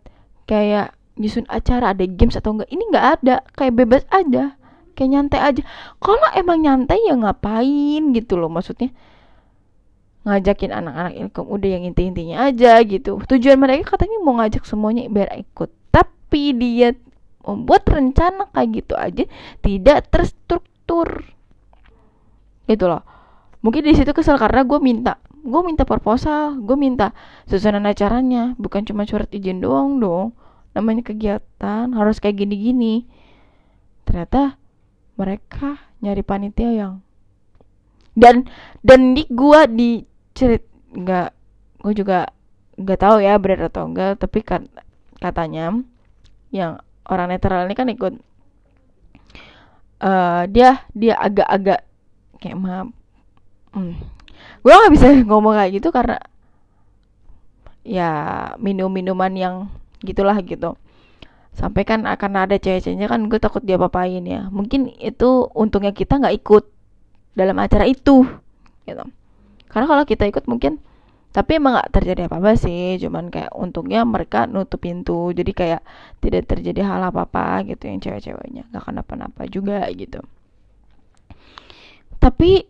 kayak 0.47 0.95
nyusun 1.19 1.43
acara 1.51 1.91
ada 1.91 2.07
games 2.07 2.39
atau 2.39 2.55
enggak 2.55 2.71
ini 2.71 2.83
enggak 2.87 3.07
ada 3.19 3.35
kayak 3.53 3.75
bebas 3.75 4.03
aja 4.09 4.55
kayak 4.99 5.15
nyantai 5.15 5.39
aja. 5.39 5.61
Kalau 6.03 6.27
emang 6.35 6.59
nyantai 6.59 6.99
ya 7.07 7.15
ngapain 7.15 8.11
gitu 8.11 8.35
loh 8.35 8.51
maksudnya. 8.51 8.91
Ngajakin 10.27 10.75
anak-anak 10.75 11.13
ilkom 11.15 11.47
udah 11.47 11.69
yang 11.79 11.87
inti-intinya 11.87 12.51
aja 12.51 12.83
gitu. 12.83 13.15
Tujuan 13.23 13.55
mereka 13.55 13.95
katanya 13.95 14.19
mau 14.19 14.35
ngajak 14.35 14.67
semuanya 14.67 15.07
biar 15.07 15.31
ikut. 15.39 15.71
Tapi 15.95 16.51
dia 16.59 16.91
membuat 17.47 17.87
rencana 17.87 18.51
kayak 18.51 18.69
gitu 18.75 18.93
aja 18.99 19.23
tidak 19.63 20.11
terstruktur. 20.11 21.23
Gitu 22.67 22.83
loh. 22.83 23.07
Mungkin 23.63 23.87
di 23.87 23.95
situ 23.95 24.11
kesel 24.11 24.35
karena 24.35 24.67
gue 24.67 24.83
minta 24.83 25.15
gue 25.39 25.61
minta 25.63 25.87
proposal 25.87 26.59
gue 26.59 26.75
minta 26.75 27.15
susunan 27.47 27.87
acaranya. 27.87 28.59
Bukan 28.59 28.83
cuma 28.83 29.07
surat 29.07 29.31
izin 29.31 29.63
doang 29.63 30.03
dong 30.03 30.35
namanya 30.79 31.03
kegiatan 31.03 31.91
harus 31.91 32.23
kayak 32.23 32.39
gini-gini. 32.41 33.05
Ternyata 34.07 34.55
mereka 35.19 35.77
nyari 35.99 36.23
panitia 36.23 36.71
yang 36.71 36.93
dan 38.15 38.47
dan 38.81 39.13
di 39.13 39.27
gua 39.27 39.67
di 39.67 40.07
cerit 40.31 40.63
nggak 40.95 41.29
gua 41.83 41.93
juga 41.93 42.19
nggak 42.79 42.99
tahu 42.99 43.19
ya 43.19 43.35
benar 43.35 43.67
atau 43.67 43.91
enggak 43.91 44.15
tapi 44.23 44.39
kat, 44.39 44.63
katanya 45.19 45.83
yang 46.49 46.79
orang 47.05 47.35
netral 47.35 47.67
ini 47.67 47.75
kan 47.75 47.91
ikut 47.91 48.13
uh, 50.01 50.43
dia 50.47 50.83
dia 50.95 51.15
agak-agak 51.19 51.83
kayak 52.39 52.57
maaf. 52.57 52.87
Hmm, 53.75 53.95
gue 54.63 54.73
nggak 54.73 54.93
bisa 54.95 55.07
ngomong 55.29 55.53
kayak 55.53 55.71
gitu 55.77 55.89
karena 55.91 56.17
ya 57.83 58.11
minum 58.61 58.89
minuman 58.89 59.33
yang 59.35 59.55
gitulah 60.03 60.37
gitu. 60.43 60.75
Sampai 61.55 61.83
kan 61.83 62.07
akan 62.07 62.47
ada 62.47 62.55
cewek-ceweknya 62.55 63.09
kan 63.09 63.25
gue 63.27 63.39
takut 63.41 63.59
dia 63.65 63.75
papain 63.75 64.23
ya. 64.23 64.47
Mungkin 64.47 64.95
itu 65.01 65.49
untungnya 65.51 65.91
kita 65.91 66.21
nggak 66.21 66.35
ikut 66.39 66.63
dalam 67.35 67.57
acara 67.59 67.83
itu 67.89 68.23
gitu. 68.87 69.03
Karena 69.67 69.85
kalau 69.85 70.03
kita 70.07 70.23
ikut 70.29 70.47
mungkin 70.47 70.79
tapi 71.29 71.61
emang 71.61 71.77
nggak 71.77 71.91
terjadi 71.93 72.31
apa-apa 72.31 72.55
sih. 72.55 72.95
Cuman 73.03 73.27
kayak 73.27 73.51
untungnya 73.51 74.07
mereka 74.07 74.47
nutup 74.47 74.79
pintu. 74.79 75.35
Jadi 75.35 75.51
kayak 75.51 75.81
tidak 76.23 76.47
terjadi 76.47 76.85
hal 76.85 77.01
apa-apa 77.11 77.67
gitu 77.67 77.91
yang 77.91 77.99
cewek-ceweknya. 77.99 78.69
Nggak 78.71 78.81
akan 78.85 78.95
apa-apa 79.03 79.43
juga 79.51 79.83
gitu. 79.91 80.23
Tapi 82.23 82.63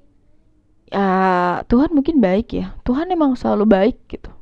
ya 0.90 1.62
Tuhan 1.70 1.94
mungkin 1.94 2.18
baik 2.18 2.48
ya. 2.58 2.74
Tuhan 2.82 3.14
emang 3.14 3.38
selalu 3.38 3.70
baik 3.70 3.98
gitu 4.10 4.39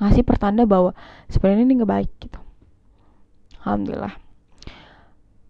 ngasih 0.00 0.24
pertanda 0.26 0.68
bahwa 0.68 0.92
sebenarnya 1.32 1.64
ini 1.64 1.74
nggak 1.82 1.92
baik 1.92 2.12
gitu. 2.20 2.40
Alhamdulillah. 3.64 4.14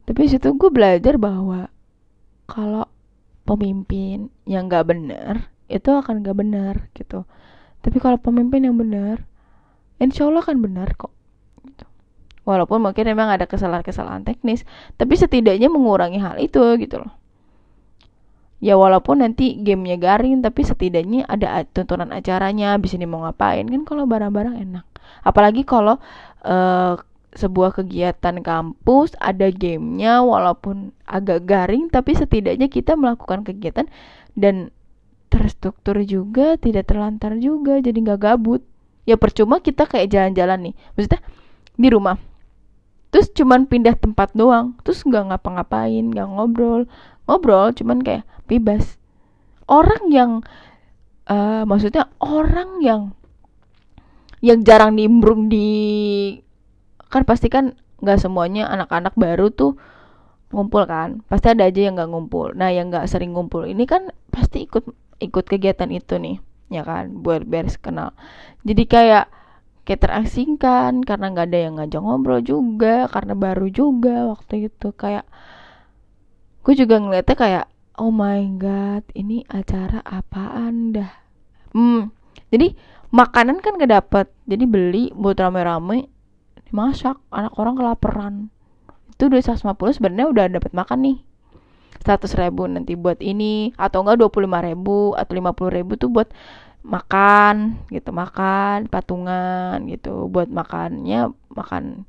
Tapi 0.06 0.20
situ 0.30 0.54
gue 0.54 0.70
belajar 0.70 1.18
bahwa 1.18 1.66
kalau 2.46 2.86
pemimpin 3.42 4.30
yang 4.46 4.70
nggak 4.70 4.86
benar 4.86 5.50
itu 5.66 5.90
akan 5.90 6.22
nggak 6.22 6.36
benar 6.38 6.74
gitu. 6.94 7.26
Tapi 7.82 7.98
kalau 7.98 8.18
pemimpin 8.18 8.66
yang 8.66 8.78
benar 8.78 9.26
insya 9.96 10.28
Allah 10.28 10.44
kan 10.44 10.60
benar 10.60 10.92
kok 10.96 11.12
gitu. 11.64 11.86
walaupun 12.44 12.84
mungkin 12.84 13.04
memang 13.08 13.32
ada 13.32 13.48
kesalahan-kesalahan 13.48 14.24
teknis 14.28 14.62
tapi 15.00 15.16
setidaknya 15.16 15.72
mengurangi 15.72 16.20
hal 16.20 16.36
itu 16.36 16.60
gitu 16.80 17.00
loh 17.00 17.12
ya 18.66 18.74
walaupun 18.74 19.22
nanti 19.22 19.62
gamenya 19.62 19.94
garing 19.94 20.42
tapi 20.42 20.66
setidaknya 20.66 21.22
ada 21.30 21.62
tuntunan 21.70 22.10
acaranya 22.10 22.74
bisa 22.82 22.98
nih 22.98 23.06
mau 23.06 23.22
ngapain 23.22 23.62
kan 23.62 23.86
kalau 23.86 24.10
barang-barang 24.10 24.58
enak. 24.58 24.82
Apalagi 25.22 25.62
kalau 25.62 26.02
uh, 26.42 26.98
sebuah 27.30 27.78
kegiatan 27.78 28.42
kampus 28.42 29.14
ada 29.22 29.54
gamenya 29.54 30.18
walaupun 30.26 30.90
agak 31.06 31.46
garing 31.46 31.86
tapi 31.94 32.18
setidaknya 32.18 32.66
kita 32.66 32.98
melakukan 32.98 33.46
kegiatan 33.46 33.86
dan 34.34 34.74
terstruktur 35.30 36.02
juga 36.02 36.58
tidak 36.58 36.90
terlantar 36.90 37.38
juga 37.38 37.78
jadi 37.78 37.94
nggak 37.94 38.18
gabut. 38.18 38.66
Ya 39.06 39.14
percuma 39.14 39.62
kita 39.62 39.86
kayak 39.86 40.10
jalan-jalan 40.10 40.72
nih. 40.72 40.74
Maksudnya 40.98 41.22
di 41.78 41.88
rumah. 41.94 42.18
Terus 43.14 43.30
cuman 43.30 43.70
pindah 43.70 43.94
tempat 43.94 44.34
doang. 44.34 44.74
Terus 44.82 45.06
nggak 45.06 45.30
ngapa-ngapain 45.30 46.10
nggak 46.10 46.26
ngobrol. 46.26 46.90
Ngobrol 47.30 47.70
cuman 47.78 48.02
kayak 48.02 48.26
bebas. 48.46 48.98
Orang 49.66 50.10
yang 50.14 50.46
uh, 51.26 51.62
maksudnya 51.66 52.08
orang 52.22 52.80
yang 52.80 53.02
yang 54.44 54.62
jarang 54.62 54.94
nimbrung 54.94 55.50
di 55.50 55.66
kan 57.10 57.26
pasti 57.26 57.50
kan 57.50 57.74
nggak 58.02 58.20
semuanya 58.20 58.68
anak-anak 58.70 59.16
baru 59.18 59.50
tuh 59.50 59.74
ngumpul 60.54 60.86
kan. 60.86 61.22
Pasti 61.26 61.52
ada 61.52 61.66
aja 61.66 61.90
yang 61.90 61.98
nggak 61.98 62.10
ngumpul. 62.10 62.54
Nah 62.54 62.70
yang 62.70 62.94
nggak 62.94 63.10
sering 63.10 63.34
ngumpul 63.34 63.66
ini 63.66 63.84
kan 63.84 64.08
pasti 64.30 64.64
ikut 64.64 64.86
ikut 65.18 65.44
kegiatan 65.48 65.88
itu 65.88 66.20
nih 66.20 66.36
ya 66.70 66.82
kan 66.86 67.22
buat 67.22 67.46
beres 67.46 67.78
kenal. 67.78 68.14
Jadi 68.66 68.84
kayak 68.86 69.26
kayak 69.86 70.02
terasingkan 70.02 71.06
karena 71.06 71.30
nggak 71.30 71.46
ada 71.46 71.58
yang 71.58 71.74
ngajak 71.78 72.02
ngobrol 72.02 72.40
juga 72.42 73.06
karena 73.10 73.34
baru 73.38 73.66
juga 73.70 74.30
waktu 74.34 74.70
itu. 74.70 74.90
Kayak 74.94 75.26
gue 76.66 76.74
juga 76.74 76.98
ngeliatnya 76.98 77.36
kayak 77.38 77.66
oh 77.96 78.12
my 78.12 78.44
god 78.56 79.04
ini 79.16 79.44
acara 79.48 80.00
apaan 80.04 80.96
dah? 80.96 81.12
Hmm 81.72 82.16
jadi 82.50 82.72
makanan 83.10 83.58
kan 83.62 83.78
gak 83.78 83.92
dapet. 83.92 84.26
Jadi 84.46 84.64
beli 84.66 85.04
buat 85.14 85.38
rame-rame 85.38 86.10
dimasak 86.66 87.18
anak 87.30 87.54
orang 87.58 87.74
kelaparan. 87.78 88.34
Itu 89.14 89.30
udah 89.30 89.40
150 89.42 89.96
sebenarnya 89.96 90.26
udah 90.30 90.44
dapat 90.60 90.72
makan 90.74 90.98
nih. 91.02 91.18
100 92.06 92.38
ribu 92.38 92.70
nanti 92.70 92.94
buat 92.94 93.18
ini 93.18 93.74
atau 93.74 94.06
enggak 94.06 94.22
25 94.30 94.68
ribu 94.70 95.16
atau 95.18 95.32
50 95.34 95.76
ribu 95.80 95.92
tuh 95.98 96.06
buat 96.12 96.28
makan 96.86 97.82
gitu 97.90 98.14
makan 98.14 98.86
patungan 98.86 99.82
gitu. 99.90 100.30
Buat 100.30 100.52
makannya 100.52 101.34
makan 101.50 102.06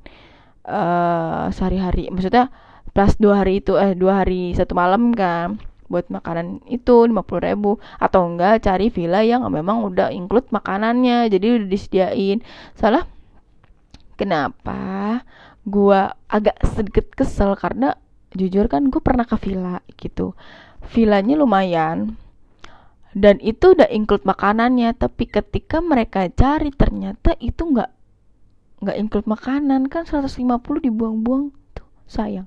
uh, 0.70 1.50
sehari-hari. 1.50 2.14
Maksudnya 2.14 2.54
plus 2.94 3.18
dua 3.18 3.42
hari 3.42 3.62
itu 3.62 3.78
eh 3.78 3.94
dua 3.94 4.26
hari 4.26 4.54
satu 4.58 4.74
malam 4.74 5.14
kan 5.14 5.58
buat 5.88 6.12
makanan 6.12 6.64
itu 6.68 7.08
lima 7.08 7.24
puluh 7.24 7.42
ribu. 7.48 7.72
Atau 8.00 8.28
enggak 8.28 8.64
cari 8.68 8.92
villa 8.92 9.24
yang 9.24 9.44
memang 9.48 9.84
udah 9.88 10.12
include 10.14 10.48
makanannya 10.52 11.32
jadi 11.32 11.64
udah 11.64 11.68
disediain. 11.68 12.40
Salah. 12.76 13.08
Kenapa 14.18 15.22
gua 15.62 16.18
agak 16.26 16.58
sedikit 16.74 17.14
kesel? 17.14 17.54
Karena 17.54 17.94
jujur 18.34 18.66
kan 18.66 18.90
gue 18.90 19.02
pernah 19.02 19.30
ke 19.30 19.38
villa 19.38 19.80
gitu. 19.94 20.34
Villanya 20.90 21.38
lumayan 21.38 22.18
dan 23.18 23.42
itu 23.42 23.74
udah 23.74 23.90
include 23.90 24.22
makanannya. 24.30 24.94
Tapi 24.94 25.26
ketika 25.26 25.82
mereka 25.82 26.30
cari 26.30 26.70
ternyata 26.70 27.34
itu 27.42 27.66
nggak 27.66 27.90
nggak 28.86 28.98
include 29.02 29.28
makanan. 29.28 29.90
Kan 29.90 30.06
150 30.06 30.46
dibuang-buang 30.86 31.50
tuh 31.74 31.88
sayang. 32.06 32.46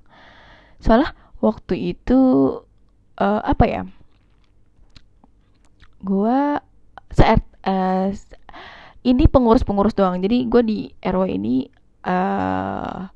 Soalnya 0.78 1.12
waktu 1.42 1.96
itu 1.96 2.18
uh, 3.20 3.40
apa 3.44 3.64
ya? 3.68 3.82
Gua 6.00 6.64
saat 7.12 7.44
uh, 7.68 8.08
ini 9.04 9.24
pengurus-pengurus 9.28 9.96
doang. 9.96 10.20
Jadi 10.20 10.48
gue 10.48 10.62
di 10.64 10.78
RW 11.00 11.24
ini 11.36 11.68
uh, 12.04 13.08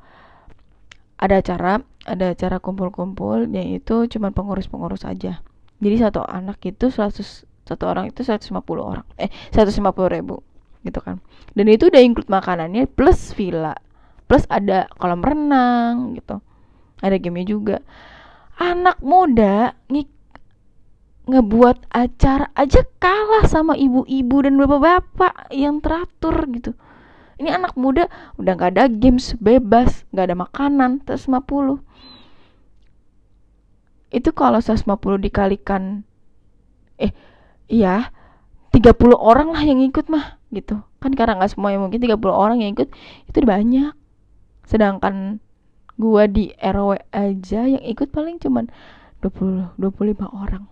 ada 1.21 1.35
acara 1.41 1.81
ada 2.05 2.37
acara 2.37 2.61
kumpul-kumpul 2.61 3.49
yang 3.49 3.73
itu 3.73 4.09
cuma 4.13 4.33
pengurus-pengurus 4.33 5.09
aja. 5.09 5.41
Jadi 5.81 5.97
satu 6.01 6.25
anak 6.25 6.61
itu 6.65 6.89
100 6.93 7.49
satu 7.65 7.85
orang 7.89 8.13
itu 8.13 8.21
150 8.21 8.53
orang. 8.81 9.07
Eh 9.17 9.33
150 9.53 9.81
ribu 10.13 10.45
gitu 10.85 11.01
kan. 11.01 11.21
Dan 11.57 11.73
itu 11.73 11.89
udah 11.89 12.01
include 12.05 12.29
makanannya 12.29 12.85
plus 12.93 13.33
villa. 13.33 13.73
Plus 14.29 14.45
ada 14.53 14.89
kolam 15.01 15.25
renang 15.25 16.17
gitu. 16.17 16.41
Ada 17.01 17.17
game 17.21 17.45
juga 17.45 17.81
anak 18.59 18.99
muda 19.03 19.75
nih 19.91 20.07
ngebuat 21.25 21.89
acara 21.89 22.53
aja 22.53 22.85
kalah 23.01 23.49
sama 23.49 23.73
ibu-ibu 23.75 24.37
dan 24.45 24.61
bapak-bapak 24.61 25.49
yang 25.51 25.81
teratur 25.81 26.37
gitu. 26.53 26.77
Ini 27.41 27.51
anak 27.51 27.75
muda 27.75 28.07
udah 28.39 28.53
nggak 28.55 28.71
ada 28.77 28.85
games 28.87 29.35
bebas 29.41 30.07
nggak 30.15 30.27
ada 30.31 30.37
makanan 30.39 31.03
terus 31.03 31.27
50 31.27 31.83
itu 34.15 34.31
kalau 34.31 34.63
150 34.63 34.87
dikalikan 35.19 36.07
eh 37.03 37.11
iya 37.67 38.15
30 38.71 38.95
orang 39.19 39.51
lah 39.51 39.63
yang 39.67 39.83
ikut 39.83 40.07
mah 40.07 40.39
gitu. 40.55 40.79
Kan 41.03 41.19
karena 41.19 41.43
nggak 41.43 41.59
yang 41.59 41.83
mungkin 41.83 41.99
30 41.99 42.15
orang 42.31 42.63
yang 42.63 42.79
ikut 42.79 42.91
itu 43.27 43.39
banyak. 43.43 43.91
Sedangkan 44.67 45.43
gua 45.95 46.27
di 46.27 46.51
RW 46.59 46.99
aja 47.15 47.61
yang 47.67 47.83
ikut 47.83 48.11
paling 48.11 48.43
cuman 48.43 48.71
20 49.23 49.79
25 49.79 50.27
orang. 50.31 50.65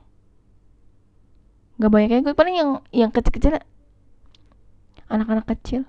Nggak 1.78 1.90
banyak 1.90 2.10
yang 2.10 2.22
ikut 2.26 2.36
paling 2.36 2.54
yang 2.58 2.70
yang 2.92 3.10
kecil-kecil 3.10 3.62
anak-anak 5.08 5.46
kecil. 5.56 5.86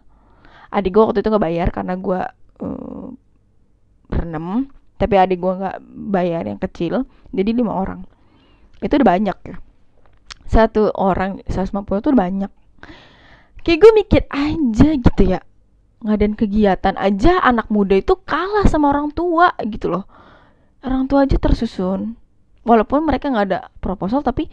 Adik 0.74 0.96
gua 0.96 1.10
waktu 1.10 1.22
itu 1.22 1.30
nggak 1.30 1.46
bayar 1.46 1.68
karena 1.74 1.94
gua 1.98 2.34
uh, 2.62 3.14
berenam. 4.10 4.70
Tapi 4.94 5.20
adik 5.20 5.42
gue 5.42 5.54
nggak 5.60 5.78
bayar 6.16 6.48
yang 6.48 6.62
kecil 6.62 7.04
jadi 7.36 7.52
lima 7.52 7.76
orang. 7.76 8.08
Itu 8.80 8.96
udah 8.96 9.10
banyak 9.18 9.38
ya. 9.44 9.58
Satu 10.48 10.96
orang 10.96 11.44
150 11.50 11.76
itu 12.00 12.08
udah 12.14 12.22
banyak. 12.24 12.52
Kayak 13.68 13.80
gue 13.84 13.92
mikir 13.96 14.24
aja 14.32 14.90
gitu 14.96 15.24
ya 15.28 15.44
ngadain 16.04 16.36
kegiatan 16.36 17.00
aja 17.00 17.40
anak 17.40 17.72
muda 17.72 17.96
itu 17.96 18.20
kalah 18.28 18.68
sama 18.68 18.92
orang 18.92 19.10
tua 19.16 19.56
gitu 19.64 19.88
loh 19.88 20.04
orang 20.84 21.08
tua 21.08 21.24
aja 21.24 21.40
tersusun 21.40 22.20
walaupun 22.68 23.08
mereka 23.08 23.32
nggak 23.32 23.46
ada 23.48 23.60
proposal 23.80 24.20
tapi 24.20 24.52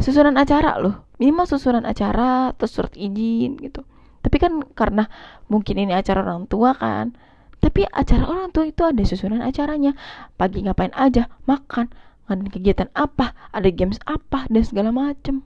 susunan 0.00 0.34
acara 0.40 0.80
loh 0.80 1.04
minimal 1.20 1.44
susunan 1.44 1.84
acara 1.84 2.56
terus 2.56 2.72
surat 2.72 2.96
izin 2.96 3.60
gitu 3.60 3.84
tapi 4.24 4.40
kan 4.40 4.64
karena 4.72 5.06
mungkin 5.52 5.76
ini 5.76 5.92
acara 5.92 6.24
orang 6.24 6.48
tua 6.48 6.72
kan 6.72 7.12
tapi 7.58 7.82
acara 7.90 8.24
orang 8.30 8.48
tua 8.54 8.70
itu 8.70 8.86
ada 8.86 9.02
susunan 9.02 9.42
acaranya. 9.42 9.98
Pagi 10.38 10.62
ngapain 10.62 10.94
aja, 10.94 11.26
makan, 11.46 11.90
ngadain 12.30 12.50
kegiatan 12.50 12.88
apa, 12.94 13.34
ada 13.50 13.68
games 13.74 13.98
apa, 14.06 14.46
dan 14.46 14.62
segala 14.62 14.94
macem. 14.94 15.42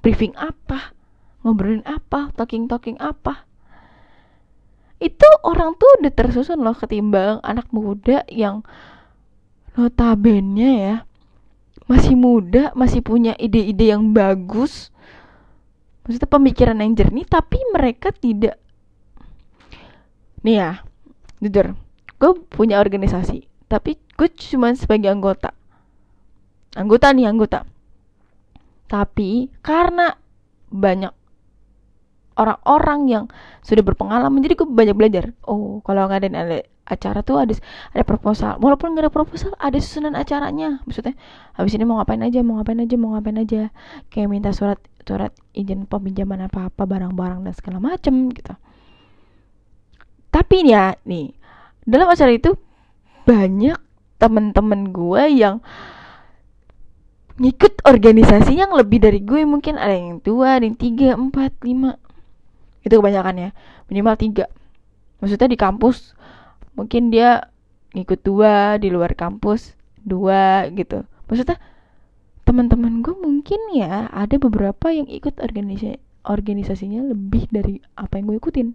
Briefing 0.00 0.32
apa, 0.40 0.96
ngobrolin 1.44 1.84
apa, 1.84 2.32
talking-talking 2.36 2.96
apa. 3.00 3.44
Itu 5.04 5.28
orang 5.44 5.76
tuh 5.76 6.00
udah 6.00 6.12
tersusun 6.16 6.64
loh 6.64 6.72
ketimbang 6.72 7.44
anak 7.44 7.68
muda 7.68 8.24
yang 8.32 8.64
notabene 9.76 10.70
ya 10.80 10.96
masih 11.84 12.16
muda, 12.16 12.72
masih 12.72 13.04
punya 13.04 13.36
ide-ide 13.36 13.92
yang 13.92 14.16
bagus, 14.16 14.88
maksudnya 16.00 16.32
pemikiran 16.32 16.80
yang 16.80 16.96
jernih, 16.96 17.28
tapi 17.28 17.60
mereka 17.76 18.08
tidak. 18.08 18.56
Nih 20.40 20.56
ya, 20.64 20.80
jujur 21.44 21.76
gue 22.16 22.32
punya 22.48 22.80
organisasi 22.80 23.44
tapi 23.74 23.98
gue 24.14 24.28
cuma 24.52 24.70
sebagai 24.76 25.10
anggota. 25.10 25.50
Anggota 26.78 27.10
nih 27.10 27.26
anggota. 27.26 27.66
Tapi 28.86 29.50
karena 29.64 30.14
banyak 30.70 31.10
orang-orang 32.34 33.00
yang 33.10 33.24
sudah 33.62 33.82
berpengalaman. 33.82 34.42
Jadi 34.42 34.54
gue 34.58 34.68
banyak 34.68 34.96
belajar 34.96 35.24
oh 35.46 35.82
kalau 35.86 36.06
nggak 36.10 36.30
ada 36.30 36.62
acara 36.84 37.24
tuh 37.24 37.40
ada 37.40 37.54
ada 37.96 38.04
proposal. 38.04 38.60
Walaupun 38.60 38.92
nggak 38.92 39.08
ada 39.08 39.12
proposal 39.12 39.56
ada 39.56 39.78
susunan 39.80 40.12
acaranya. 40.18 40.84
Maksudnya 40.84 41.16
habis 41.56 41.72
ini 41.74 41.84
mau 41.88 41.98
ngapain 41.98 42.20
aja 42.20 42.44
mau 42.44 42.60
ngapain 42.60 42.80
aja 42.82 42.94
mau 43.00 43.16
ngapain 43.16 43.38
aja. 43.40 43.62
Kayak 44.12 44.28
minta 44.28 44.50
surat 44.52 44.78
surat 45.04 45.32
izin 45.56 45.88
peminjaman 45.88 46.48
apa 46.48 46.68
apa 46.68 46.82
barang-barang 46.84 47.44
dan 47.44 47.54
segala 47.56 47.78
macem 47.80 48.28
gitu. 48.32 48.54
Tapi 50.28 50.66
ya 50.66 50.98
nih 51.06 51.32
dalam 51.86 52.10
acara 52.10 52.32
itu 52.32 52.56
banyak 53.24 53.78
temen-temen 54.20 54.92
gue 54.92 55.22
yang 55.32 55.60
ngikut 57.34 57.82
organisasi 57.82 58.54
yang 58.54 58.70
lebih 58.70 59.02
dari 59.02 59.18
gue 59.18 59.42
mungkin 59.42 59.74
ada 59.74 59.90
yang 59.90 60.22
tua 60.22 60.62
ada 60.62 60.64
yang 60.70 60.78
tiga 60.78 61.18
empat 61.18 61.58
lima 61.66 61.98
itu 62.84 62.94
kebanyakan 63.00 63.48
ya 63.48 63.50
minimal 63.88 64.14
tiga. 64.20 64.46
Maksudnya 65.18 65.48
di 65.48 65.58
kampus 65.58 66.12
mungkin 66.76 67.08
dia 67.08 67.48
ngikut 67.96 68.20
dua 68.20 68.76
di 68.76 68.92
luar 68.92 69.16
kampus 69.16 69.72
dua 70.04 70.68
gitu. 70.76 71.02
Maksudnya 71.26 71.56
teman-teman 72.44 73.00
gue 73.00 73.16
mungkin 73.16 73.58
ya 73.72 74.12
ada 74.12 74.36
beberapa 74.36 74.92
yang 74.92 75.08
ikut 75.08 75.40
organisasi 75.40 75.96
organisasinya 76.24 77.04
lebih 77.12 77.48
dari 77.48 77.80
apa 77.96 78.20
yang 78.20 78.32
gue 78.32 78.38
ikutin. 78.40 78.68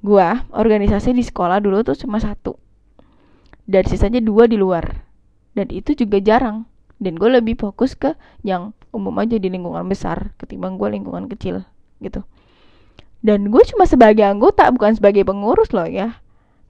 Gua 0.00 0.48
organisasi 0.50 1.12
di 1.12 1.20
sekolah 1.20 1.60
dulu 1.60 1.84
tuh 1.84 1.98
cuma 1.98 2.16
satu. 2.22 2.56
Dan 3.68 3.86
sisanya 3.86 4.18
dua 4.18 4.48
di 4.48 4.56
luar. 4.56 5.04
Dan 5.54 5.70
itu 5.70 5.92
juga 5.92 6.18
jarang. 6.18 6.66
Dan 6.96 7.20
gue 7.20 7.30
lebih 7.30 7.60
fokus 7.60 7.94
ke 7.94 8.16
yang 8.42 8.74
umum 8.90 9.14
aja 9.22 9.38
di 9.38 9.46
lingkungan 9.46 9.86
besar 9.86 10.34
ketimbang 10.38 10.74
gue 10.74 10.88
lingkungan 10.90 11.30
kecil 11.30 11.62
gitu 12.02 12.26
dan 13.20 13.52
gue 13.52 13.62
cuma 13.68 13.84
sebagai 13.84 14.24
anggota 14.24 14.64
bukan 14.72 14.96
sebagai 14.96 15.28
pengurus 15.28 15.76
loh 15.76 15.84
ya. 15.84 16.20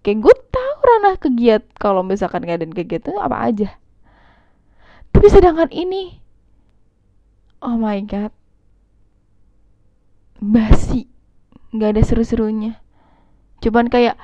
Kayak 0.03 0.19
gue 0.27 0.35
tahu 0.51 0.77
ranah 0.83 1.15
kegiatan 1.21 1.71
kalau 1.79 2.03
misalkan 2.03 2.43
ngadain 2.43 2.75
kegiatan 2.75 3.15
apa 3.23 3.37
aja. 3.39 3.69
Tapi 5.15 5.27
sedangkan 5.31 5.71
ini 5.71 6.19
oh 7.63 7.77
my 7.79 8.03
god. 8.03 8.35
Basi. 10.41 11.07
Nggak 11.71 11.91
ada 11.95 12.03
seru-serunya. 12.03 12.81
Cuman 13.63 13.87
kayak 13.93 14.19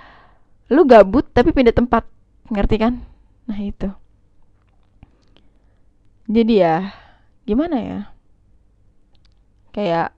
lu 0.72 0.82
gabut 0.88 1.28
tapi 1.30 1.54
pindah 1.54 1.76
tempat. 1.76 2.08
Ngerti 2.50 2.76
kan? 2.80 3.04
Nah 3.46 3.58
itu. 3.60 3.92
Jadi 6.26 6.58
ya 6.58 6.90
gimana 7.46 7.76
ya? 7.78 8.00
Kayak 9.70 10.15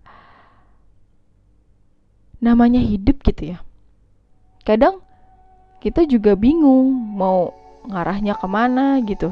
namanya 2.38 2.79
hidup 2.83 3.22
gitu 3.27 3.55
ya. 3.55 3.59
Kadang 4.62 5.03
kita 5.79 6.07
juga 6.07 6.35
bingung 6.35 6.90
mau 6.92 7.55
ngarahnya 7.87 8.35
ke 8.38 8.46
mana 8.51 8.98
gitu. 9.03 9.31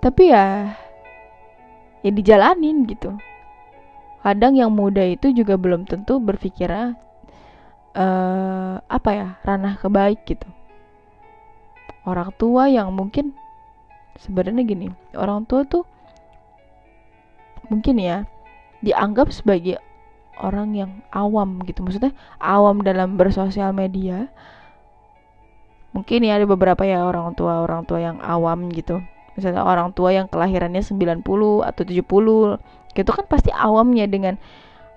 Tapi 0.00 0.30
ya 0.32 0.74
ya 2.04 2.10
dijalanin 2.12 2.86
gitu. 2.86 3.16
Kadang 4.22 4.58
yang 4.58 4.74
muda 4.74 5.00
itu 5.08 5.32
juga 5.32 5.56
belum 5.56 5.88
tentu 5.88 6.20
berpikir 6.20 6.68
uh, 6.68 6.94
apa 8.84 9.10
ya 9.14 9.28
ranah 9.46 9.80
kebaik 9.80 10.20
gitu. 10.28 10.48
Orang 12.04 12.32
tua 12.36 12.68
yang 12.68 12.92
mungkin 12.92 13.32
sebenarnya 14.18 14.66
gini 14.66 14.86
orang 15.14 15.46
tua 15.46 15.62
tuh 15.62 15.86
mungkin 17.70 18.02
ya 18.02 18.26
dianggap 18.82 19.30
sebagai 19.30 19.78
orang 20.40 20.74
yang 20.74 20.90
awam 21.10 21.62
gitu. 21.66 21.82
Maksudnya 21.82 22.14
awam 22.38 22.82
dalam 22.82 23.18
bersosial 23.18 23.74
media. 23.74 24.30
Mungkin 25.92 26.22
ya 26.22 26.38
ada 26.38 26.46
beberapa 26.46 26.84
ya 26.84 27.02
orang 27.02 27.34
tua 27.34 27.64
orang 27.64 27.84
tua 27.88 27.98
yang 27.98 28.18
awam 28.22 28.70
gitu. 28.70 29.02
Misalnya 29.34 29.62
orang 29.62 29.94
tua 29.94 30.10
yang 30.10 30.26
kelahirannya 30.26 30.82
90 30.82 31.22
atau 31.62 31.82
70 31.86 32.58
gitu 32.96 33.10
kan 33.14 33.24
pasti 33.30 33.54
awamnya 33.54 34.10
dengan 34.10 34.34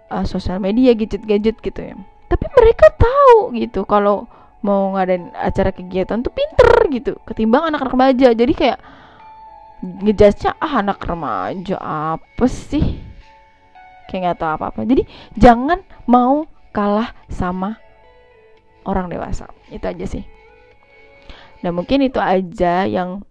uh, 0.10 0.25
sosial 0.25 0.58
media 0.58 0.97
gadget-gadget 0.97 1.62
gitu 1.62 1.82
ya. 1.82 1.95
Tapi 2.30 2.45
mereka 2.58 2.89
tahu 2.95 3.54
gitu 3.54 3.86
kalau 3.86 4.25
mau 4.62 4.93
ngadain 4.93 5.34
acara 5.34 5.73
kegiatan 5.73 6.21
tuh 6.21 6.34
pinter 6.34 6.69
gitu 6.93 7.17
ketimbang 7.25 7.69
anak-anak 7.69 7.93
remaja. 7.93 8.27
Jadi 8.34 8.54
kayak 8.54 8.80
ngejudge 9.82 10.45
ah 10.62 10.73
anak 10.77 11.01
remaja 11.01 11.77
apa 11.82 12.45
sih 12.45 13.11
kayak 14.12 14.36
nggak 14.36 14.39
tahu 14.43 14.52
apa-apa. 14.60 14.84
Jadi 14.84 15.08
jangan 15.39 15.80
mau 16.04 16.43
kalah 16.76 17.15
sama 17.32 17.80
orang 18.84 19.08
dewasa. 19.08 19.47
Itu 19.71 19.88
aja 19.88 20.04
sih. 20.04 20.28
Nah 21.63 21.71
mungkin 21.71 22.04
itu 22.04 22.19
aja 22.19 22.84
yang 22.84 23.24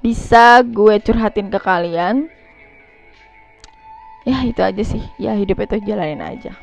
bisa 0.00 0.64
gue 0.64 0.96
curhatin 1.04 1.52
ke 1.52 1.60
kalian. 1.60 2.32
Ya 4.24 4.40
itu 4.48 4.64
aja 4.64 4.80
sih. 4.80 5.04
Ya 5.20 5.36
hidup 5.36 5.60
itu 5.60 5.84
jalanin 5.84 6.24
aja. 6.24 6.56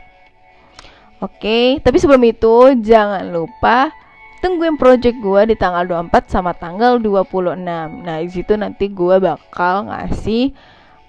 Oke 1.22 1.78
tapi 1.86 2.02
sebelum 2.02 2.26
itu 2.26 2.74
jangan 2.82 3.30
lupa 3.30 3.94
tungguin 4.42 4.76
project 4.76 5.22
gue 5.22 5.54
di 5.54 5.56
tanggal 5.56 5.86
24 5.86 6.34
sama 6.34 6.52
tanggal 6.58 6.98
26 6.98 7.62
nah 7.62 8.18
di 8.18 8.30
situ 8.34 8.58
nanti 8.58 8.90
gue 8.90 9.22
bakal 9.22 9.86
ngasih 9.86 10.50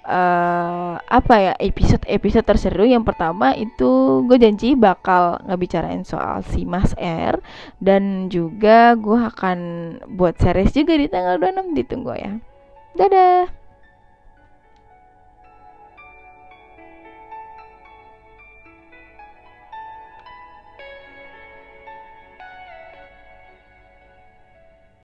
uh, 0.03 0.95
apa 0.99 1.35
ya 1.39 1.53
episode 1.59 2.03
episode 2.07 2.45
terseru. 2.45 2.83
Yang 2.87 3.13
pertama 3.13 3.55
itu 3.55 4.23
gue 4.27 4.37
janji 4.39 4.75
bakal 4.75 5.39
ngebicarain 5.47 6.03
soal 6.03 6.43
si 6.43 6.67
Mas 6.67 6.91
R. 6.99 7.39
Dan 7.79 8.27
juga 8.27 8.95
gue 8.99 9.19
akan 9.19 9.57
buat 10.13 10.37
series 10.39 10.75
juga 10.75 10.99
di 10.99 11.07
tanggal 11.07 11.39
26 11.39 11.79
ditunggu 11.79 12.13
ya. 12.15 12.33
Dadah 12.93 13.62